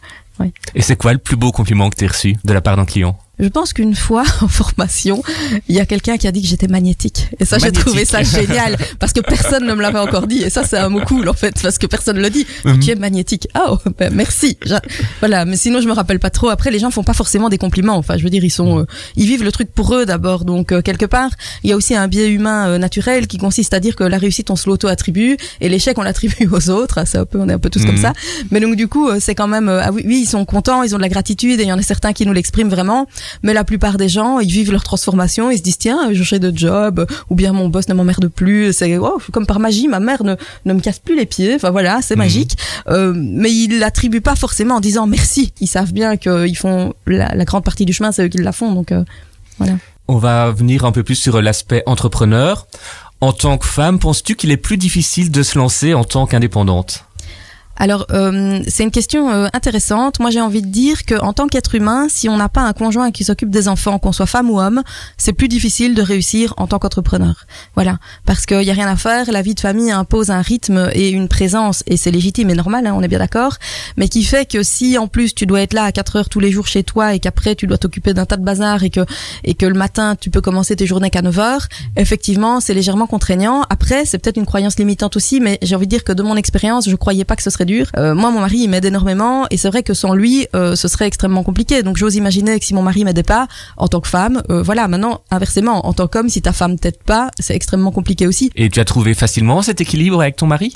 Et 0.75 0.83
c'est 0.83 0.97
quoi 0.97 1.13
le 1.13 1.19
plus 1.19 1.37
beau 1.37 1.53
compliment 1.53 1.91
que 1.91 1.97
tu 1.97 2.05
as 2.05 2.09
reçu 2.09 2.37
de 2.45 2.53
la 2.53 2.61
part 2.61 2.77
d'un 2.77 2.85
client? 2.85 3.19
Je 3.39 3.49
pense 3.49 3.73
qu'une 3.73 3.95
fois 3.95 4.25
en 4.43 4.49
formation, 4.49 5.23
il 5.69 5.75
y 5.75 5.81
a 5.81 5.87
quelqu'un 5.87 6.17
qui 6.19 6.27
a 6.29 6.33
dit 6.33 6.43
que 6.43 6.49
j'étais 6.49 6.69
magnétique. 6.69 7.29
Et 7.41 7.45
ça, 7.45 7.59
j'ai 7.59 7.73
trouvé 7.73 8.05
ça 8.05 8.23
génial 8.23 8.77
parce 8.99 9.13
que 9.13 9.21
personne 9.21 9.67
ne 9.67 9.75
me 9.75 9.81
l'avait 9.83 9.99
encore 9.99 10.27
dit. 10.27 10.43
Et 10.43 10.51
ça, 10.51 10.65
c'est 10.65 10.77
un 10.77 10.89
mot 10.91 11.01
cool 11.01 11.29
en 11.29 11.33
fait 11.35 11.55
parce 11.63 11.79
que 11.79 11.87
personne 11.87 12.17
ne 12.19 12.23
le 12.23 12.31
dit. 12.31 12.47
Mhm. 12.65 12.81
Tu 12.81 12.91
es 12.91 12.95
magnétique. 12.95 13.49
Ah, 13.55 13.69
oh, 13.73 13.79
ben, 13.99 14.13
merci. 14.15 14.59
Voilà. 15.21 15.45
Mais 15.45 15.57
sinon, 15.57 15.81
je 15.81 15.89
me 15.89 15.93
rappelle 15.93 16.21
pas 16.21 16.31
trop. 16.31 16.51
Après, 16.51 16.71
les 16.71 16.79
gens 16.79 16.91
font 16.91 17.03
pas 17.05 17.15
forcément 17.15 17.49
des 17.49 17.59
compliments. 17.59 17.97
Enfin, 17.97 18.17
je 18.19 18.23
veux 18.23 18.31
dire, 18.31 18.45
ils 18.45 18.51
sont, 18.51 18.81
euh, 18.81 18.87
ils 19.17 19.27
vivent 19.27 19.45
le 19.45 19.53
truc 19.53 19.73
pour 19.73 19.95
eux 19.95 20.05
d'abord. 20.07 20.45
Donc 20.45 20.71
euh, 20.71 20.83
quelque 20.83 21.07
part, 21.07 21.31
il 21.65 21.71
y 21.71 21.73
a 21.73 21.77
aussi 21.77 21.95
un 21.95 22.09
biais 22.09 22.29
humain 22.29 22.69
euh, 22.69 22.79
naturel 22.79 23.27
qui 23.27 23.39
consiste 23.39 23.73
à 23.75 23.81
dire 23.81 23.97
que 23.97 24.05
la 24.05 24.19
réussite 24.19 24.51
on 24.51 24.57
se 24.57 24.69
l'auto-attribue 24.69 25.37
et 25.61 25.69
l'échec 25.69 25.97
on 25.99 26.03
l'attribue 26.03 26.49
aux 26.53 26.71
autres. 26.71 26.99
Ah, 26.99 27.07
C'est 27.07 27.19
un 27.19 27.25
peu, 27.25 27.39
on 27.41 27.49
est 27.49 27.53
un 27.55 27.59
peu 27.59 27.71
tous 27.71 27.85
comme 27.85 27.97
Mhm. 27.97 28.03
ça. 28.03 28.13
Mais 28.51 28.61
donc 28.61 28.77
du 28.77 28.89
coup, 28.89 29.09
c'est 29.21 29.35
quand 29.35 29.49
même, 29.49 29.69
ah 29.69 29.91
oui, 29.93 30.03
oui, 30.07 30.21
ils 30.23 30.29
sont 30.29 30.45
contents, 30.45 30.83
ils 30.83 30.95
ont 30.95 30.99
de 30.99 31.03
la 31.03 31.09
gratitude 31.09 31.59
et 31.61 31.63
il 31.63 31.69
y 31.69 31.73
en 31.73 31.79
a 31.79 31.83
certains 31.83 32.13
qui 32.13 32.27
nous 32.27 32.33
l'expriment 32.33 32.69
vraiment. 32.69 33.07
Mais 33.43 33.53
la 33.53 33.65
plupart 33.65 33.97
des 33.97 34.09
gens, 34.09 34.39
ils 34.41 34.51
vivent 34.51 34.73
leur 34.73 34.83
transformation, 34.85 35.51
ils 35.51 35.59
se 35.59 35.63
disent 35.63 35.79
tiens, 35.79 36.11
je 36.13 36.23
change 36.23 36.41
de 36.41 36.53
job, 36.57 37.07
ou 37.31 37.35
bien 37.35 37.53
mon 37.53 37.69
boss 37.69 37.89
ne 37.89 37.95
m'emmerde 37.95 38.29
plus. 38.29 38.73
C'est 38.73 38.97
oh, 38.99 39.19
comme 39.33 39.47
par 39.47 39.59
magie, 39.61 39.89
ma 39.89 40.01
mère 40.01 40.25
ne, 40.25 40.35
ne 40.65 40.73
me 40.73 40.81
casse 40.81 40.99
plus 40.99 41.17
les 41.17 41.27
pieds. 41.27 41.55
Enfin 41.55 41.71
voilà, 41.71 42.01
c'est 42.03 42.15
Mhm. 42.15 42.19
magique. 42.23 42.57
Euh, 42.89 43.13
mais 43.17 43.51
ils 43.53 43.79
l'attribuent 43.79 44.21
pas 44.21 44.37
forcément 44.37 44.77
en 44.77 44.81
disant 44.81 45.07
merci. 45.07 45.53
Ils 45.61 45.67
savent 45.67 45.93
bien 45.93 46.17
qu'ils 46.17 46.57
font 46.57 46.95
la, 47.07 47.35
la 47.35 47.45
grande 47.45 47.65
partie 47.65 47.85
du 47.85 47.93
chemin, 47.93 48.13
c'est 48.13 48.25
eux 48.25 48.29
qui 48.29 48.39
la 48.39 48.53
font. 48.53 48.73
Donc 48.73 48.93
euh, 48.93 49.05
On 50.09 50.17
va 50.19 50.51
venir 50.51 50.85
un 50.85 50.93
peu 50.93 51.03
plus 51.03 51.15
sur 51.15 51.41
l'aspect 51.41 51.83
entrepreneur. 51.87 52.67
En 53.21 53.33
tant 53.33 53.57
que 53.57 53.67
femme, 53.67 53.99
penses-tu 54.01 54.35
qu'il 54.35 54.51
est 54.51 54.57
plus 54.57 54.77
difficile 54.77 55.31
de 55.31 55.43
se 55.45 55.57
lancer 55.57 55.95
en 55.95 56.03
tant 56.05 56.27
qu'indépendante? 56.27 57.05
Alors, 57.77 58.07
euh, 58.13 58.63
c'est 58.69 58.85
une 58.85 58.91
question 58.91 59.31
euh, 59.31 59.49
intéressante. 59.53 60.21
Moi, 60.21 60.31
j'ai 60.31 60.41
envie 60.41 60.63
de 60.63 60.69
dire 60.69 61.05
que 61.05 61.21
en 61.21 61.33
tant 61.33 61.49
qu'être 61.49 61.75
humain, 61.75 62.07
si 62.09 62.29
on 62.29 62.37
n'a 62.37 62.49
pas 62.49 62.63
un 62.63 62.73
conjoint 62.73 63.11
qui 63.11 63.25
s'occupe 63.25 63.51
des 63.51 63.69
enfants, 63.69 63.99
qu'on 63.99 64.13
soit 64.13 64.27
femme 64.27 64.51
ou 64.51 64.61
homme, 64.61 64.83
c'est 65.17 65.33
plus 65.33 65.49
difficile 65.49 65.95
de 65.95 66.03
réussir 66.03 66.55
en 66.59 66.67
tant 66.67 66.79
qu'entrepreneur. 66.79 67.47
Voilà, 67.75 67.99
parce 68.25 68.47
qu'il 68.47 68.63
y 68.63 68.71
a 68.71 68.75
rien 68.75 68.89
à 68.89 68.97
faire. 68.97 69.31
La 69.33 69.43
vie 69.43 69.55
de 69.55 69.61
famille 69.61 69.91
impose 69.91 70.31
un 70.31 70.43
rythme 70.43 70.91
et 70.93 71.11
une 71.11 71.29
présence, 71.29 71.83
et 71.87 71.97
c'est 71.97 72.11
légitime 72.11 72.51
et 72.51 72.55
normal, 72.55 72.87
hein, 72.87 72.95
on 72.97 73.03
est 73.03 73.09
bien 73.09 73.19
d'accord. 73.19 73.57
Mais 73.97 74.09
qui 74.09 74.23
fait 74.23 74.49
que 74.49 74.63
si 74.63 74.99
en 74.99 75.09
plus 75.09 75.35
tu 75.35 75.47
dois 75.47 75.63
être 75.63 75.73
là 75.73 75.85
à 75.85 75.93
4 75.93 76.17
heures 76.17 76.29
tous 76.29 76.41
les 76.41 76.53
jours 76.53 76.67
chez 76.67 76.85
toi 76.85 77.15
et 77.15 77.21
qu'après 77.21 77.55
tu 77.55 77.67
dois 77.67 77.79
t'occuper 77.79 78.15
d'un 78.15 78.27
tas 78.27 78.37
de 78.37 78.45
bazar 78.45 78.83
et 78.85 78.91
que 78.91 79.01
et 79.45 79.55
que 79.55 79.67
le 79.67 79.75
matin 79.75 80.15
tu 80.15 80.31
peux 80.31 80.41
commencer 80.41 80.77
tes 80.77 80.87
journées 80.87 81.11
qu'à 81.11 81.23
9 81.23 81.39
heures, 81.39 81.69
effectivement, 81.97 82.61
c'est 82.61 82.75
légèrement 82.75 83.07
contraignant. 83.07 83.65
Après, 83.71 84.05
c'est 84.05 84.19
peut-être 84.19 84.37
une 84.37 84.47
croyance 84.47 84.79
limitante 84.79 85.17
aussi, 85.17 85.41
mais 85.41 85.59
j'ai 85.63 85.75
envie 85.75 85.87
de 85.87 85.91
dire 85.91 86.05
que 86.05 86.13
de 86.13 86.23
mon 86.23 86.37
expérience, 86.37 86.89
je 86.89 86.97
croyais 86.97 87.25
pas 87.25 87.37
que 87.37 87.43
ce 87.43 87.51
serait 87.51 87.62
dur. 87.65 87.87
Euh, 87.97 88.15
moi, 88.15 88.31
mon 88.31 88.41
mari, 88.41 88.59
il 88.59 88.69
m'aide 88.69 88.85
énormément, 88.85 89.47
et 89.51 89.57
c'est 89.57 89.69
vrai 89.69 89.83
que 89.83 89.95
sans 89.95 90.15
lui, 90.15 90.47
euh, 90.55 90.77
ce 90.77 90.89
serait 90.89 91.07
extrêmement 91.07 91.43
compliqué. 91.43 91.83
Donc, 91.83 91.97
j'ose 91.97 92.17
imaginer 92.17 92.59
que 92.59 92.65
si 92.65 92.75
mon 92.75 92.83
mari 92.83 93.05
m'aidait 93.05 93.23
pas, 93.23 93.49
en 93.77 93.89
tant 93.89 94.01
que 94.01 94.09
femme, 94.09 94.43
euh, 94.51 94.63
voilà. 94.63 94.89
Maintenant, 94.89 95.21
inversement, 95.31 95.87
en 95.87 95.93
tant 95.93 96.09
qu'homme, 96.09 96.29
si 96.29 96.43
ta 96.43 96.53
femme 96.53 96.79
t'aide 96.79 97.03
pas, 97.05 97.31
c'est 97.39 97.55
extrêmement 97.55 97.93
compliqué 97.93 98.27
aussi. 98.27 98.51
Et 98.57 98.69
tu 98.69 98.81
as 98.81 98.85
trouvé 98.85 99.15
facilement 99.15 99.63
cet 99.63 99.81
équilibre 99.81 100.21
avec 100.21 100.37
ton 100.37 100.47
mari? 100.47 100.75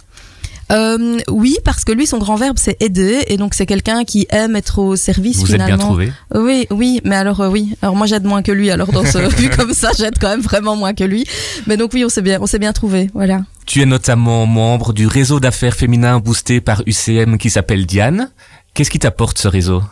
Euh, 0.73 1.19
oui, 1.29 1.57
parce 1.65 1.85
que 1.85 1.93
lui, 1.93 2.07
son 2.07 2.19
grand 2.19 2.37
verbe, 2.37 2.57
c'est 2.59 2.77
aider, 2.83 3.25
et 3.29 3.37
donc 3.37 3.55
c'est 3.55 3.67
quelqu'un 3.67 4.05
qui 4.05 4.27
aime 4.31 4.57
être 4.57 4.79
au 4.81 4.97
service 4.97 5.37
Vous 5.37 5.43
êtes 5.45 5.53
finalement. 5.53 5.77
bien 5.77 5.87
trouvé 5.87 6.13
Oui, 6.35 6.67
oui, 6.71 7.01
mais 7.05 7.17
alors 7.17 7.41
euh, 7.41 7.49
oui. 7.49 7.75
Alors 7.83 7.95
moi 7.95 8.07
j'aide 8.07 8.25
moins 8.25 8.43
que 8.43 8.53
lui. 8.53 8.71
Alors 8.71 8.91
dans 8.91 9.05
ce 9.05 9.19
vu 9.37 9.49
comme 9.51 9.73
ça, 9.73 9.91
j'aide 9.97 10.19
quand 10.21 10.29
même 10.29 10.41
vraiment 10.41 10.75
moins 10.77 10.95
que 10.95 11.05
lui. 11.05 11.25
Mais 11.67 11.77
donc 11.77 11.93
oui, 11.95 12.05
on 12.05 12.09
s'est 12.09 12.23
bien, 12.23 12.39
on 12.41 12.47
s'est 12.47 12.59
bien 12.59 12.73
trouvé. 12.73 13.11
Voilà. 13.15 13.43
Tu 13.67 13.81
es 13.81 13.87
notamment 13.87 14.47
membre 14.47 14.93
du 14.93 15.07
réseau 15.07 15.41
d'affaires 15.41 15.75
féminin 15.75 16.19
boosté 16.19 16.61
par 16.61 16.83
UCM 16.87 17.39
qui 17.39 17.51
s'appelle 17.51 17.87
Diane. 17.87 18.31
Qu'est-ce 18.75 18.91
qui 18.91 18.99
t'apporte 18.99 19.39
ce 19.39 19.49
réseau? 19.49 19.83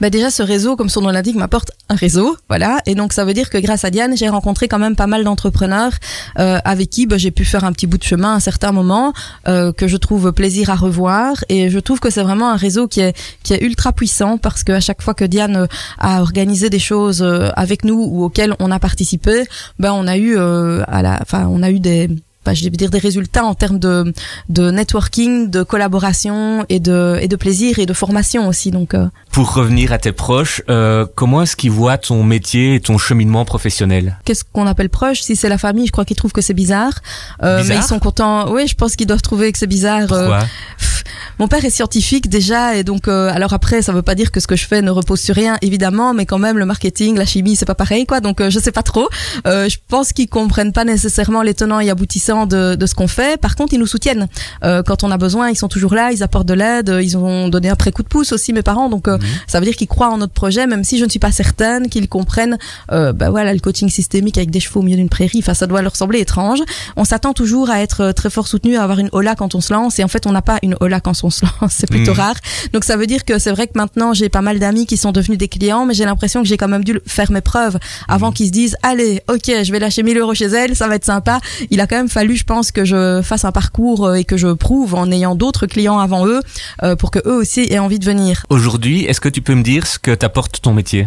Bah 0.00 0.10
déjà 0.10 0.30
ce 0.30 0.42
réseau, 0.42 0.76
comme 0.76 0.88
son 0.88 1.00
nom 1.00 1.10
l'indique, 1.10 1.36
m'apporte 1.36 1.72
un 1.88 1.94
réseau, 1.94 2.36
voilà. 2.48 2.78
Et 2.86 2.94
donc 2.94 3.12
ça 3.12 3.24
veut 3.24 3.34
dire 3.34 3.50
que 3.50 3.58
grâce 3.58 3.84
à 3.84 3.90
Diane, 3.90 4.16
j'ai 4.16 4.28
rencontré 4.28 4.68
quand 4.68 4.78
même 4.78 4.96
pas 4.96 5.06
mal 5.06 5.24
d'entrepreneurs 5.24 5.92
euh, 6.38 6.58
avec 6.64 6.90
qui 6.90 7.06
bah, 7.06 7.18
j'ai 7.18 7.30
pu 7.30 7.44
faire 7.44 7.64
un 7.64 7.72
petit 7.72 7.86
bout 7.86 7.98
de 7.98 8.04
chemin 8.04 8.32
à 8.32 8.36
un 8.36 8.40
certain 8.40 8.72
moment 8.72 9.12
euh, 9.46 9.72
que 9.72 9.88
je 9.88 9.96
trouve 9.96 10.32
plaisir 10.32 10.70
à 10.70 10.74
revoir. 10.74 11.44
Et 11.48 11.70
je 11.70 11.78
trouve 11.78 12.00
que 12.00 12.10
c'est 12.10 12.22
vraiment 12.22 12.50
un 12.50 12.56
réseau 12.56 12.88
qui 12.88 13.00
est 13.00 13.16
qui 13.42 13.54
est 13.54 13.62
ultra 13.62 13.92
puissant 13.92 14.38
parce 14.38 14.64
que 14.64 14.72
à 14.72 14.80
chaque 14.80 15.02
fois 15.02 15.14
que 15.14 15.24
Diane 15.24 15.56
euh, 15.56 15.66
a 15.98 16.20
organisé 16.20 16.70
des 16.70 16.78
choses 16.78 17.22
euh, 17.22 17.50
avec 17.56 17.84
nous 17.84 18.02
ou 18.02 18.24
auxquelles 18.24 18.54
on 18.58 18.70
a 18.70 18.78
participé, 18.78 19.44
ben 19.78 19.92
on 19.92 20.06
a 20.06 20.16
eu 20.16 20.36
euh, 20.36 20.82
à 20.88 21.02
la, 21.02 21.18
enfin 21.22 21.46
on 21.50 21.62
a 21.62 21.70
eu 21.70 21.80
des 21.80 22.08
bah, 22.48 22.54
je 22.54 22.64
vais 22.64 22.70
dire 22.70 22.88
des 22.88 22.98
résultats 22.98 23.44
en 23.44 23.54
termes 23.54 23.78
de, 23.78 24.14
de 24.48 24.70
networking, 24.70 25.50
de 25.50 25.62
collaboration 25.62 26.64
et 26.70 26.80
de, 26.80 27.18
et 27.20 27.28
de 27.28 27.36
plaisir 27.36 27.78
et 27.78 27.84
de 27.84 27.92
formation 27.92 28.48
aussi. 28.48 28.70
Donc, 28.70 28.94
euh, 28.94 29.06
Pour 29.32 29.52
revenir 29.52 29.92
à 29.92 29.98
tes 29.98 30.12
proches, 30.12 30.62
euh, 30.70 31.04
comment 31.14 31.42
est-ce 31.42 31.56
qu'ils 31.56 31.72
voient 31.72 31.98
ton 31.98 32.22
métier 32.22 32.76
et 32.76 32.80
ton 32.80 32.96
cheminement 32.96 33.44
professionnel? 33.44 34.16
Qu'est-ce 34.24 34.44
qu'on 34.50 34.66
appelle 34.66 34.88
proche? 34.88 35.20
Si 35.20 35.36
c'est 35.36 35.50
la 35.50 35.58
famille, 35.58 35.86
je 35.86 35.92
crois 35.92 36.06
qu'ils 36.06 36.16
trouvent 36.16 36.32
que 36.32 36.40
c'est 36.40 36.54
bizarre. 36.54 36.94
Euh, 37.42 37.60
Bizarre? 37.60 37.76
mais 37.76 37.84
ils 37.84 37.86
sont 37.86 37.98
contents. 37.98 38.50
Oui, 38.50 38.66
je 38.66 38.74
pense 38.74 38.96
qu'ils 38.96 39.06
doivent 39.06 39.20
trouver 39.20 39.52
que 39.52 39.58
c'est 39.58 39.66
bizarre. 39.66 40.06
Pourquoi? 40.08 40.38
Pff, 40.78 41.04
mon 41.38 41.48
père 41.48 41.62
est 41.66 41.70
scientifique 41.70 42.30
déjà, 42.30 42.76
et 42.76 42.82
donc 42.82 43.08
alors 43.08 43.52
après, 43.52 43.82
ça 43.82 43.92
veut 43.92 44.02
pas 44.02 44.14
dire 44.14 44.32
que 44.32 44.40
ce 44.40 44.46
que 44.46 44.56
je 44.56 44.66
fais 44.66 44.80
ne 44.80 44.90
repose 44.90 45.20
sur 45.20 45.34
rien, 45.34 45.58
évidemment, 45.60 46.14
mais 46.14 46.24
quand 46.24 46.38
même 46.38 46.56
le 46.56 46.64
marketing, 46.64 47.16
la 47.16 47.26
chimie, 47.26 47.56
c'est 47.56 47.66
pas 47.66 47.74
pareil, 47.74 48.06
quoi. 48.06 48.20
Donc 48.20 48.42
je 48.48 48.58
sais 48.58 48.72
pas 48.72 48.82
trop. 48.82 49.08
Je 49.44 49.76
pense 49.88 50.12
qu'ils 50.14 50.28
comprennent 50.28 50.72
pas 50.72 50.84
nécessairement 50.84 51.42
les 51.42 51.54
tenants 51.54 51.80
et 51.80 51.90
aboutissants 51.90 52.37
de, 52.46 52.74
de 52.74 52.86
ce 52.86 52.94
qu'on 52.94 53.08
fait. 53.08 53.40
Par 53.40 53.56
contre, 53.56 53.74
ils 53.74 53.78
nous 53.80 53.86
soutiennent 53.86 54.26
Euh, 54.64 54.82
quand 54.82 55.04
on 55.04 55.10
a 55.10 55.16
besoin. 55.18 55.50
Ils 55.50 55.56
sont 55.56 55.68
toujours 55.68 55.94
là, 55.94 56.10
ils 56.12 56.22
apportent 56.22 56.46
de 56.48 56.54
l'aide. 56.54 56.92
Ils 57.02 57.16
ont 57.16 57.48
donné 57.48 57.68
un 57.68 57.76
pré 57.76 57.92
coup 57.92 58.02
de 58.02 58.08
pouce 58.08 58.32
aussi 58.32 58.52
mes 58.52 58.62
parents, 58.62 58.88
donc 58.88 59.08
euh, 59.08 59.18
ça 59.46 59.60
veut 59.60 59.66
dire 59.66 59.76
qu'ils 59.76 59.86
croient 59.88 60.08
en 60.10 60.18
notre 60.18 60.32
projet, 60.32 60.66
même 60.66 60.84
si 60.84 60.98
je 60.98 61.04
ne 61.04 61.10
suis 61.10 61.18
pas 61.18 61.32
certaine 61.32 61.88
qu'ils 61.88 62.08
comprennent. 62.08 62.58
Euh, 62.92 63.12
bah 63.12 63.30
voilà, 63.30 63.52
le 63.52 63.60
coaching 63.60 63.88
systémique 63.88 64.36
avec 64.38 64.50
des 64.50 64.60
chevaux 64.60 64.80
au 64.80 64.82
milieu 64.82 64.96
d'une 64.96 65.08
prairie. 65.08 65.38
Enfin, 65.40 65.54
ça 65.54 65.66
doit 65.66 65.82
leur 65.82 65.96
sembler 65.96 66.20
étrange. 66.20 66.60
On 66.96 67.04
s'attend 67.04 67.32
toujours 67.34 67.70
à 67.70 67.80
être 67.80 68.00
euh, 68.02 68.12
très 68.12 68.30
fort 68.30 68.48
soutenu, 68.48 68.76
à 68.76 68.82
avoir 68.82 68.98
une 68.98 69.08
hola 69.12 69.34
quand 69.34 69.54
on 69.54 69.60
se 69.60 69.72
lance, 69.72 69.98
et 69.98 70.04
en 70.04 70.08
fait, 70.08 70.26
on 70.26 70.32
n'a 70.32 70.42
pas 70.42 70.58
une 70.62 70.76
hola 70.80 71.00
quand 71.00 71.14
on 71.22 71.30
se 71.30 71.44
lance. 71.44 71.72
C'est 71.78 71.88
plutôt 71.88 72.12
Mhm. 72.12 72.18
rare. 72.18 72.36
Donc 72.72 72.84
ça 72.84 72.96
veut 72.96 73.06
dire 73.06 73.24
que 73.24 73.38
c'est 73.38 73.50
vrai 73.50 73.66
que 73.66 73.72
maintenant 73.76 74.12
j'ai 74.14 74.28
pas 74.28 74.40
mal 74.42 74.58
d'amis 74.58 74.86
qui 74.86 74.96
sont 74.96 75.12
devenus 75.12 75.38
des 75.38 75.48
clients, 75.48 75.84
mais 75.86 75.94
j'ai 75.94 76.04
l'impression 76.04 76.42
que 76.42 76.48
j'ai 76.48 76.56
quand 76.56 76.68
même 76.68 76.84
dû 76.84 77.00
faire 77.06 77.30
mes 77.30 77.40
preuves 77.40 77.78
avant 78.08 78.32
qu'ils 78.32 78.46
se 78.46 78.52
disent 78.52 78.76
allez, 78.82 79.20
ok, 79.28 79.46
je 79.62 79.70
vais 79.72 79.78
lâcher 79.78 80.02
1000 80.02 80.18
euros 80.18 80.34
chez 80.34 80.46
elle, 80.46 80.74
ça 80.74 80.88
va 80.88 80.94
être 80.96 81.04
sympa. 81.04 81.40
Il 81.70 81.80
a 81.80 81.86
quand 81.86 81.96
même 81.96 82.08
fallu, 82.08 82.27
je 82.36 82.44
pense, 82.44 82.72
que 82.72 82.84
je 82.84 83.20
fasse 83.22 83.44
un 83.44 83.52
parcours 83.52 84.06
euh, 84.06 84.14
et 84.14 84.24
que 84.24 84.36
je 84.36 84.48
prouve 84.52 84.94
en 84.94 85.10
ayant 85.10 85.34
d'autres 85.34 85.66
clients 85.66 85.98
avant 85.98 86.26
eux 86.26 86.40
euh, 86.82 86.96
pour 86.96 87.10
que 87.10 87.18
eux 87.26 87.36
aussi 87.36 87.66
aient 87.70 87.78
envie 87.78 87.98
de 87.98 88.04
venir. 88.04 88.44
Aujourd'hui, 88.48 89.04
est-ce 89.04 89.20
que 89.20 89.28
tu 89.28 89.42
peux 89.42 89.54
me 89.54 89.62
dire 89.62 89.86
ce 89.86 89.98
que 89.98 90.14
t'apporte 90.14 90.60
ton 90.60 90.72
métier? 90.72 91.06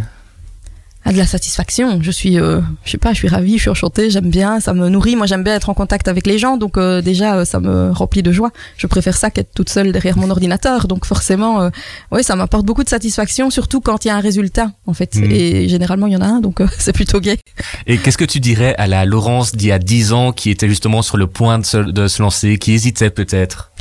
Ah, 1.04 1.12
de 1.12 1.18
la 1.18 1.26
satisfaction. 1.26 2.00
Je 2.02 2.12
suis, 2.12 2.40
euh, 2.40 2.62
je 2.84 2.92
sais 2.92 2.98
pas, 3.00 3.12
je 3.14 3.18
suis 3.18 3.28
ravie, 3.28 3.58
je 3.58 3.62
suis 3.62 3.70
enchantée, 3.70 4.12
j'aime 4.12 4.30
bien, 4.30 4.60
ça 4.60 4.74
me 4.74 4.88
nourrit. 4.88 5.16
Moi, 5.16 5.26
j'aime 5.26 5.44
bien 5.44 5.56
être 5.56 5.70
en 5.70 5.74
contact 5.74 6.08
avec 6.08 6.28
les 6.28 6.38
gens, 6.38 6.58
donc 6.58 6.78
euh, 6.78 7.02
déjà, 7.02 7.38
euh, 7.38 7.46
ça 7.46 7.60
me 7.60 7.92
remplit 7.92 8.22
de 8.22 8.32
joie. 8.32 8.52
Je 8.78 8.86
préfère 8.86 9.18
ça 9.18 9.32
qu'être 9.32 9.52
toute 9.56 9.70
seule 9.70 9.92
derrière 9.92 10.18
mon 10.18 10.30
ordinateur. 10.30 10.88
Donc 10.88 11.06
forcément, 11.06 11.62
euh, 11.62 11.70
oui, 12.12 12.24
ça 12.24 12.36
m'apporte 12.36 12.66
beaucoup 12.66 12.84
de 12.84 12.90
satisfaction, 12.90 13.50
surtout 13.50 13.82
quand 13.82 14.06
il 14.06 14.10
y 14.10 14.12
a 14.12 14.16
un 14.16 14.20
résultat, 14.20 14.72
en 14.86 14.94
fait. 14.94 15.16
Mhm. 15.16 15.32
Et 15.32 15.70
généralement, 15.70 16.08
il 16.08 16.14
y 16.14 16.16
en 16.16 16.22
a 16.22 16.28
un, 16.28 16.40
donc 16.40 16.62
euh, 16.62 16.68
c'est 16.78 16.94
plutôt 16.94 17.20
gai. 17.20 17.40
Et 17.88 17.98
qu'est-ce 17.98 18.18
que 18.18 18.26
tu 18.26 18.40
dirais 18.40 18.76
à 18.78 18.88
la 18.88 19.06
Laurence 19.06 19.54
d'il 19.54 19.70
y 19.70 19.72
a 19.72 19.80
10 19.80 20.14
ans 20.14 20.32
qui 20.32 20.50
était 20.52 20.70
justement 20.70 21.02
sur 21.02 21.18
le 21.18 21.28
point 21.28 21.58
de 21.58 21.66
se, 21.66 21.78
de 21.78 22.08
se 22.08 22.22
lancer, 22.22 22.58
qui 22.58 22.74
hésitait 22.74 23.10
peut-être? 23.10 23.72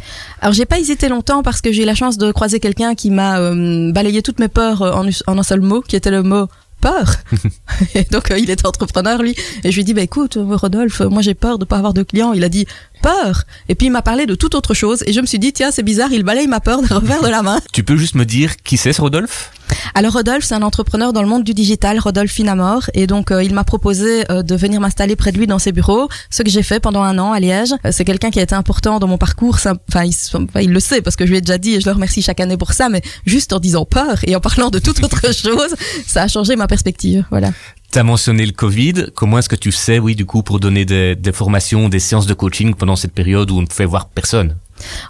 Alors, 0.40 0.54
j'ai 0.54 0.64
pas 0.64 0.78
hésité 0.78 1.08
longtemps 1.08 1.42
parce 1.42 1.60
que 1.60 1.70
j'ai 1.70 1.82
eu 1.82 1.86
la 1.86 1.94
chance 1.94 2.16
de 2.16 2.32
croiser 2.32 2.60
quelqu'un 2.60 2.94
qui 2.94 3.10
m'a 3.10 3.38
euh, 3.38 3.92
balayé 3.92 4.22
toutes 4.22 4.38
mes 4.38 4.48
peurs 4.48 4.80
en, 4.80 5.06
en 5.26 5.38
un 5.38 5.42
seul 5.42 5.60
mot, 5.60 5.82
qui 5.82 5.96
était 5.96 6.10
le 6.10 6.22
mot 6.22 6.46
peur. 6.80 7.16
et 7.94 8.04
donc, 8.04 8.30
euh, 8.30 8.38
il 8.38 8.50
était 8.50 8.66
entrepreneur, 8.66 9.22
lui. 9.22 9.34
Et 9.64 9.70
je 9.70 9.76
lui 9.76 9.82
ai 9.82 9.84
dit, 9.84 9.94
bah, 9.94 10.02
écoute, 10.02 10.36
euh, 10.36 10.56
Rodolphe, 10.56 11.00
moi, 11.00 11.22
j'ai 11.22 11.34
peur 11.34 11.58
de 11.58 11.64
pas 11.64 11.76
avoir 11.76 11.94
de 11.94 12.02
clients. 12.02 12.32
Il 12.32 12.44
a 12.44 12.48
dit, 12.48 12.66
peur? 13.02 13.44
Et 13.68 13.74
puis, 13.74 13.86
il 13.86 13.90
m'a 13.90 14.02
parlé 14.02 14.26
de 14.26 14.34
toute 14.34 14.54
autre 14.54 14.74
chose. 14.74 15.02
Et 15.06 15.12
je 15.12 15.20
me 15.20 15.26
suis 15.26 15.38
dit, 15.38 15.52
tiens, 15.52 15.70
c'est 15.70 15.82
bizarre, 15.82 16.12
il 16.12 16.22
balaye 16.22 16.46
ma 16.46 16.60
peur 16.60 16.82
d'un 16.82 16.98
revers 16.98 17.22
de 17.22 17.28
la 17.28 17.42
main. 17.42 17.60
Tu 17.72 17.84
peux 17.84 17.96
juste 17.96 18.14
me 18.14 18.24
dire 18.24 18.56
qui 18.56 18.76
c'est 18.76 18.92
ce 18.92 19.00
Rodolphe? 19.00 19.52
Alors, 19.94 20.12
Rodolphe, 20.12 20.44
c'est 20.44 20.54
un 20.54 20.62
entrepreneur 20.62 21.12
dans 21.12 21.22
le 21.22 21.28
monde 21.28 21.44
du 21.44 21.54
digital, 21.54 21.98
Rodolphe 21.98 22.30
Finamor. 22.32 22.90
Et 22.94 23.06
donc, 23.06 23.30
euh, 23.30 23.42
il 23.42 23.54
m'a 23.54 23.64
proposé 23.64 24.30
euh, 24.30 24.42
de 24.42 24.54
venir 24.54 24.80
m'installer 24.80 25.16
près 25.16 25.32
de 25.32 25.38
lui 25.38 25.46
dans 25.46 25.58
ses 25.58 25.72
bureaux. 25.72 26.08
Ce 26.30 26.42
que 26.42 26.50
j'ai 26.50 26.62
fait 26.62 26.80
pendant 26.80 27.02
un 27.02 27.18
an 27.18 27.32
à 27.32 27.40
Liège. 27.40 27.74
Euh, 27.84 27.90
c'est 27.92 28.04
quelqu'un 28.04 28.30
qui 28.30 28.38
a 28.38 28.42
été 28.42 28.54
important 28.54 28.98
dans 28.98 29.06
mon 29.06 29.18
parcours. 29.18 29.56
Enfin, 29.56 30.04
il, 30.04 30.14
il 30.62 30.72
le 30.72 30.80
sait 30.80 31.02
parce 31.02 31.16
que 31.16 31.26
je 31.26 31.30
lui 31.30 31.38
ai 31.38 31.40
déjà 31.40 31.58
dit 31.58 31.74
et 31.74 31.80
je 31.80 31.86
le 31.86 31.92
remercie 31.92 32.22
chaque 32.22 32.40
année 32.40 32.56
pour 32.56 32.72
ça. 32.72 32.88
Mais 32.88 33.02
juste 33.26 33.52
en 33.52 33.58
disant 33.58 33.84
peur 33.84 34.18
et 34.24 34.36
en 34.36 34.40
parlant 34.40 34.70
de 34.70 34.78
toute 34.78 35.00
autre 35.04 35.34
chose, 35.34 35.74
ça 36.06 36.22
a 36.22 36.28
changé 36.28 36.56
ma 36.56 36.66
perspective. 36.66 37.24
Voilà. 37.30 37.50
T'as 37.90 38.04
mentionné 38.04 38.46
le 38.46 38.52
Covid. 38.52 39.06
Comment 39.16 39.38
est-ce 39.38 39.48
que 39.48 39.56
tu 39.56 39.72
sais, 39.72 39.98
oui, 39.98 40.14
du 40.14 40.24
coup, 40.24 40.42
pour 40.44 40.60
donner 40.60 40.84
des, 40.84 41.16
des 41.16 41.32
formations, 41.32 41.88
des 41.88 41.98
séances 41.98 42.26
de 42.26 42.34
coaching 42.34 42.74
pendant 42.74 42.94
cette 42.94 43.12
période 43.12 43.50
où 43.50 43.58
on 43.58 43.62
ne 43.62 43.66
pouvait 43.66 43.84
voir 43.84 44.08
personne? 44.08 44.54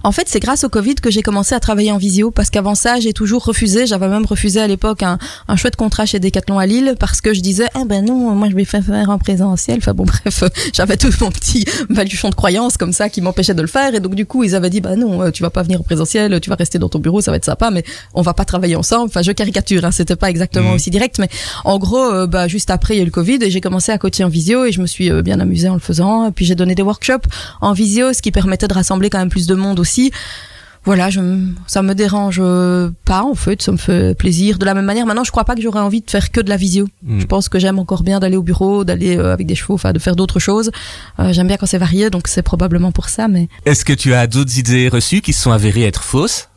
En 0.05 0.13
fait, 0.13 0.25
c'est 0.29 0.41
grâce 0.41 0.65
au 0.65 0.69
Covid 0.69 0.97
que 0.97 1.11
j'ai 1.11 1.23
commencé 1.23 1.55
à 1.55 1.61
travailler 1.61 1.93
en 1.93 1.99
visio 1.99 2.31
parce 2.31 2.51
qu'avant 2.51 2.75
ça, 2.75 3.01
j'ai 3.01 3.13
toujours 3.13 3.45
refusé. 3.45 3.87
J'avais 3.87 4.09
même 4.09 4.27
refusé 4.27 4.61
à 4.61 4.67
l'époque 4.67 5.03
un, 5.03 5.19
un 5.49 5.57
chouette 5.57 5.77
contrat 5.77 6.07
chez 6.07 6.21
Decathlon 6.21 6.59
à 6.59 6.67
Lille 6.67 6.95
parce 6.99 7.21
que 7.21 7.35
je 7.35 7.41
disais, 7.41 7.67
eh 7.81 7.85
ben 7.85 8.05
non, 8.05 8.35
moi 8.35 8.49
je 8.51 8.55
vais 8.55 8.65
faire 8.65 8.83
en 9.09 9.19
présentiel. 9.19 9.79
Enfin 9.79 9.95
bon, 9.95 10.05
bref, 10.25 10.45
j'avais 10.73 10.97
tout 10.97 11.11
mon 11.21 11.31
petit 11.31 11.65
baluchon 11.89 12.31
de 12.31 12.35
croyances 12.35 12.77
comme 12.77 12.93
ça 12.93 13.09
qui 13.09 13.21
m'empêchait 13.21 13.55
de 13.55 13.63
le 13.63 13.69
faire. 13.69 13.95
Et 13.95 14.01
donc 14.01 14.15
du 14.15 14.27
coup, 14.27 14.45
ils 14.45 14.55
avaient 14.55 14.71
dit, 14.71 14.81
bah 14.81 14.97
non, 14.97 15.23
euh, 15.23 15.31
tu 15.31 15.43
vas 15.43 15.51
pas 15.51 15.63
venir 15.63 15.81
en 15.81 15.85
présentiel, 15.85 16.41
tu 16.41 16.51
vas 16.51 16.57
rester 16.57 16.79
dans 16.79 16.89
ton 16.89 16.99
bureau, 16.99 17.21
ça 17.21 17.31
va 17.31 17.37
être 17.37 17.45
sympa, 17.45 17.71
mais 17.71 17.85
on 18.15 18.23
va 18.23 18.35
pas 18.35 18.45
travailler 18.45 18.77
ensemble. 18.77 19.07
Enfin, 19.07 19.23
je 19.23 19.33
caricature, 19.33 19.85
hein, 19.85 19.91
c'était 19.91 20.17
pas 20.17 20.31
exactement 20.31 20.71
Mhm. 20.71 20.75
aussi 20.77 20.91
direct, 20.91 21.19
mais 21.19 21.29
en 21.65 21.79
gros, 21.79 21.99
euh, 22.05 22.27
bah 22.27 22.49
juste 22.49 22.71
après, 22.71 22.95
il 22.95 22.97
y 22.99 23.01
a 23.01 23.03
eu 23.03 23.07
le 23.07 23.11
Covid 23.13 23.39
et 23.43 23.51
j'ai 23.51 23.61
commencé 23.61 23.93
à 23.93 23.99
coacher 23.99 24.25
en 24.25 24.29
visio 24.29 24.65
et 24.65 24.73
je 24.73 24.81
me 24.81 24.87
suis 24.87 25.11
euh, 25.11 25.23
bien 25.23 25.41
amusée 25.41 25.69
en 25.69 25.75
le 25.75 25.81
faisant. 25.81 26.29
Et 26.29 26.33
puis 26.33 26.45
j'ai 26.45 26.55
donné 26.55 26.75
des 26.75 26.83
workshops 26.83 27.27
en 27.61 27.73
visio, 27.73 28.13
ce 28.13 28.23
qui 28.23 28.31
permettait 28.31 28.69
de 28.69 28.75
rassembler 28.75 29.11
quand 29.11 29.19
même 29.19 29.29
plus 29.31 29.47
de 29.47 29.55
monde 29.61 29.79
aussi 29.79 30.11
voilà, 30.85 31.11
je, 31.11 31.21
ça 31.67 31.83
me 31.83 31.95
dérange 31.95 32.41
pas 33.05 33.23
en 33.23 33.35
fait, 33.35 33.61
ça 33.61 33.71
me 33.71 33.77
fait 33.77 34.15
plaisir. 34.17 34.59
De 34.59 34.65
la 34.65 34.73
même 34.73 34.87
manière, 34.87 35.05
maintenant, 35.05 35.25
je 35.25 35.31
crois 35.31 35.45
pas 35.45 35.55
que 35.55 35.61
j'aurais 35.61 35.81
envie 35.81 36.01
de 36.01 36.11
faire 36.11 36.31
que 36.31 36.41
de 36.41 36.49
la 36.49 36.57
visio. 36.57 36.89
Mm. 37.03 37.21
Je 37.21 37.27
pense 37.27 37.51
que 37.51 37.59
j'aime 37.59 37.79
encore 37.79 38.03
bien 38.03 38.19
d'aller 38.19 38.37
au 38.37 38.43
bureau, 38.43 38.85
d'aller 38.85 39.19
euh, 39.19 39.33
avec 39.33 39.47
des 39.47 39.55
chevaux, 39.55 39.75
enfin 39.75 39.93
de 39.93 39.99
faire 39.99 40.17
d'autres 40.17 40.39
choses. 40.39 40.71
Euh, 41.19 41.33
j'aime 41.33 41.49
bien 41.49 41.59
quand 41.59 41.67
c'est 41.67 41.79
varié, 41.79 42.09
donc 42.09 42.29
c'est 42.29 42.43
probablement 42.43 42.93
pour 42.93 43.11
ça, 43.11 43.29
mais 43.29 43.49
Est-ce 43.67 43.85
que 43.85 43.93
tu 43.93 44.15
as 44.15 44.27
d'autres 44.27 44.59
idées 44.59 44.89
reçues 44.89 45.21
qui 45.21 45.35
se 45.35 45.43
sont 45.43 45.53
avérées 45.53 45.85
être 45.85 46.03
fausses? 46.03 46.49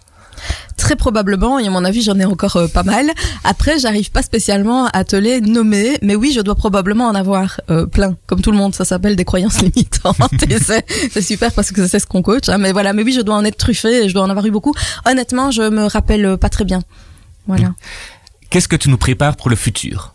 Très 0.77 0.95
probablement, 0.95 1.59
et 1.59 1.67
à 1.67 1.69
mon 1.69 1.83
avis, 1.83 2.01
j'en 2.01 2.19
ai 2.19 2.25
encore 2.25 2.57
euh, 2.57 2.67
pas 2.67 2.83
mal. 2.83 3.11
Après, 3.43 3.79
j'arrive 3.79 4.11
pas 4.11 4.21
spécialement 4.21 4.87
à 4.87 5.03
te 5.03 5.15
les 5.15 5.41
nommer, 5.41 5.97
mais 6.01 6.15
oui, 6.15 6.31
je 6.35 6.41
dois 6.41 6.55
probablement 6.55 7.07
en 7.07 7.15
avoir 7.15 7.59
euh, 7.69 7.85
plein, 7.85 8.15
comme 8.25 8.41
tout 8.41 8.51
le 8.51 8.57
monde. 8.57 8.75
Ça 8.75 8.85
s'appelle 8.85 9.15
des 9.15 9.25
croyances 9.25 9.61
limitantes, 9.61 10.17
et 10.49 10.57
c'est 11.11 11.21
super 11.21 11.51
parce 11.51 11.71
que 11.71 11.87
c'est 11.87 11.99
ce 11.99 12.07
qu'on 12.07 12.21
coach. 12.21 12.49
Hein, 12.49 12.57
mais 12.57 12.71
voilà, 12.71 12.93
mais 12.93 13.03
oui, 13.03 13.13
je 13.13 13.21
dois 13.21 13.35
en 13.35 13.45
être 13.45 13.57
truffé, 13.57 14.05
et 14.05 14.09
je 14.09 14.13
dois 14.13 14.23
en 14.23 14.29
avoir 14.29 14.45
eu 14.45 14.51
beaucoup. 14.51 14.73
Honnêtement, 15.05 15.51
je 15.51 15.63
me 15.63 15.85
rappelle 15.85 16.37
pas 16.37 16.49
très 16.49 16.65
bien. 16.65 16.81
Voilà. 17.47 17.73
Qu'est-ce 18.49 18.67
que 18.67 18.75
tu 18.75 18.89
nous 18.89 18.97
prépares 18.97 19.35
pour 19.35 19.49
le 19.49 19.55
futur? 19.55 20.13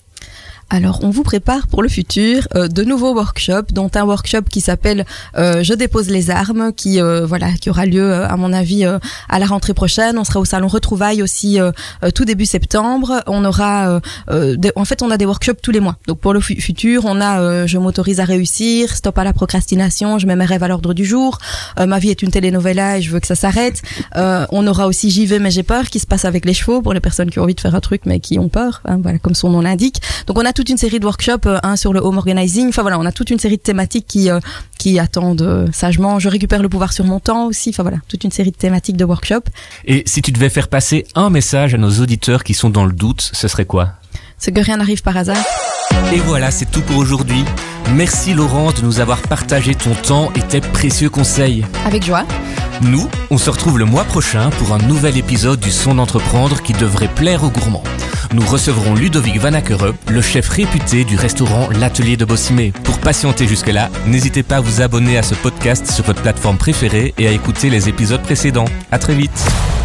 Alors, 0.70 0.98
on 1.02 1.08
vous 1.08 1.22
prépare 1.22 1.66
pour 1.66 1.82
le 1.82 1.88
futur 1.88 2.46
euh, 2.54 2.68
de 2.68 2.84
nouveaux 2.84 3.14
workshops, 3.14 3.72
dont 3.72 3.90
un 3.94 4.02
workshop 4.04 4.42
qui 4.50 4.60
s'appelle 4.60 5.06
euh, 5.38 5.62
Je 5.62 5.72
dépose 5.72 6.10
les 6.10 6.28
armes, 6.30 6.74
qui 6.74 7.00
euh, 7.00 7.24
voilà, 7.24 7.52
qui 7.54 7.70
aura 7.70 7.86
lieu 7.86 8.02
euh, 8.02 8.28
à 8.28 8.36
mon 8.36 8.52
avis 8.52 8.84
euh, 8.84 8.98
à 9.30 9.38
la 9.38 9.46
rentrée 9.46 9.72
prochaine. 9.72 10.18
On 10.18 10.24
sera 10.24 10.40
au 10.40 10.44
salon 10.44 10.68
Retrouvailles 10.68 11.22
aussi 11.22 11.58
euh, 11.58 11.72
tout 12.14 12.26
début 12.26 12.44
septembre. 12.44 13.22
On 13.26 13.46
aura, 13.46 13.98
des- 14.30 14.70
en 14.76 14.84
fait, 14.84 15.00
on 15.00 15.10
a 15.10 15.16
des 15.16 15.24
workshops 15.24 15.62
tous 15.62 15.70
les 15.70 15.80
mois. 15.80 15.96
Donc 16.06 16.20
pour 16.20 16.34
le 16.34 16.40
fu- 16.40 16.60
futur, 16.60 17.06
on 17.06 17.18
a 17.22 17.66
Je 17.66 17.78
m'autorise 17.78 18.20
à 18.20 18.24
réussir, 18.26 18.94
Stop 18.94 19.16
à 19.16 19.24
la 19.24 19.32
procrastination, 19.32 20.18
Je 20.18 20.26
mets 20.26 20.36
mes 20.36 20.44
rêves 20.44 20.62
à 20.64 20.68
l'ordre 20.68 20.92
du 20.92 21.06
jour, 21.06 21.38
Ma 21.78 21.98
vie 21.98 22.10
est 22.10 22.20
une 22.22 22.30
telenovela 22.30 22.98
et 22.98 23.02
je 23.02 23.10
veux 23.10 23.20
que 23.20 23.26
ça 23.26 23.34
s'arrête. 23.36 23.80
On 24.14 24.66
aura 24.66 24.86
aussi 24.86 25.10
J'y 25.10 25.24
vais 25.24 25.38
mais 25.38 25.50
j'ai 25.50 25.62
peur, 25.62 25.86
qui 25.86 25.98
se 25.98 26.06
passe 26.06 26.26
avec 26.26 26.44
les 26.44 26.52
chevaux 26.52 26.82
pour 26.82 26.92
les 26.92 27.00
personnes 27.00 27.30
qui 27.30 27.38
ont 27.38 27.44
envie 27.44 27.54
de 27.54 27.60
faire 27.60 27.74
un 27.74 27.80
truc 27.80 28.02
mais 28.04 28.20
qui 28.20 28.38
ont 28.38 28.50
peur. 28.50 28.82
hein, 28.84 28.98
voilà, 29.02 29.18
comme 29.18 29.34
son 29.34 29.48
nom 29.48 29.62
l'indique. 29.62 30.02
Donc 30.26 30.38
on 30.38 30.44
a 30.44 30.52
toute 30.58 30.70
une 30.70 30.76
série 30.76 30.98
de 30.98 31.04
workshops, 31.04 31.46
euh, 31.46 31.60
un 31.62 31.76
sur 31.76 31.92
le 31.92 32.00
home 32.00 32.18
organizing. 32.18 32.70
Enfin 32.70 32.82
voilà, 32.82 32.98
on 32.98 33.06
a 33.06 33.12
toute 33.12 33.30
une 33.30 33.38
série 33.38 33.58
de 33.58 33.62
thématiques 33.62 34.08
qui 34.08 34.28
euh, 34.28 34.40
qui 34.76 34.98
attendent 34.98 35.42
euh, 35.42 35.68
sagement. 35.70 36.18
Je 36.18 36.28
récupère 36.28 36.62
le 36.62 36.68
pouvoir 36.68 36.92
sur 36.92 37.04
mon 37.04 37.20
temps 37.20 37.46
aussi. 37.46 37.70
Enfin 37.70 37.84
voilà, 37.84 37.98
toute 38.08 38.24
une 38.24 38.32
série 38.32 38.50
de 38.50 38.56
thématiques 38.56 38.96
de 38.96 39.04
workshops. 39.04 39.48
Et 39.84 40.02
si 40.04 40.20
tu 40.20 40.32
devais 40.32 40.48
faire 40.48 40.66
passer 40.66 41.06
un 41.14 41.30
message 41.30 41.74
à 41.74 41.78
nos 41.78 41.90
auditeurs 42.00 42.42
qui 42.42 42.54
sont 42.54 42.70
dans 42.70 42.86
le 42.86 42.92
doute, 42.92 43.30
ce 43.32 43.46
serait 43.46 43.66
quoi? 43.66 43.90
C'est 44.36 44.50
que 44.50 44.60
rien 44.60 44.78
n'arrive 44.78 45.02
par 45.02 45.16
hasard. 45.16 45.44
Et 46.12 46.18
voilà, 46.18 46.50
c'est 46.50 46.68
tout 46.68 46.82
pour 46.82 46.96
aujourd'hui. 46.96 47.44
Merci 47.94 48.34
Laurence 48.34 48.74
de 48.74 48.84
nous 48.84 48.98
avoir 48.98 49.22
partagé 49.22 49.76
ton 49.76 49.94
temps 49.94 50.32
et 50.34 50.40
tes 50.40 50.60
précieux 50.60 51.08
conseils. 51.08 51.64
Avec 51.86 52.04
joie. 52.04 52.26
Nous, 52.82 53.08
on 53.30 53.38
se 53.38 53.50
retrouve 53.50 53.78
le 53.78 53.84
mois 53.84 54.04
prochain 54.04 54.50
pour 54.50 54.72
un 54.72 54.78
nouvel 54.78 55.16
épisode 55.16 55.58
du 55.58 55.70
Son 55.70 55.96
d'entreprendre 55.96 56.62
qui 56.62 56.72
devrait 56.72 57.08
plaire 57.08 57.42
aux 57.42 57.50
gourmands. 57.50 57.82
Nous 58.32 58.46
recevrons 58.46 58.94
Ludovic 58.94 59.38
Van 59.38 59.50
le 60.08 60.22
chef 60.22 60.48
réputé 60.48 61.04
du 61.04 61.16
restaurant 61.16 61.68
L'Atelier 61.70 62.16
de 62.16 62.24
Bossimé. 62.24 62.72
Pour 62.84 62.98
patienter 62.98 63.48
jusque-là, 63.48 63.90
n'hésitez 64.06 64.42
pas 64.42 64.56
à 64.56 64.60
vous 64.60 64.80
abonner 64.80 65.18
à 65.18 65.22
ce 65.22 65.34
podcast 65.34 65.90
sur 65.90 66.04
votre 66.04 66.22
plateforme 66.22 66.58
préférée 66.58 67.14
et 67.18 67.26
à 67.26 67.32
écouter 67.32 67.68
les 67.70 67.88
épisodes 67.88 68.22
précédents. 68.22 68.68
À 68.92 68.98
très 68.98 69.14
vite. 69.14 69.77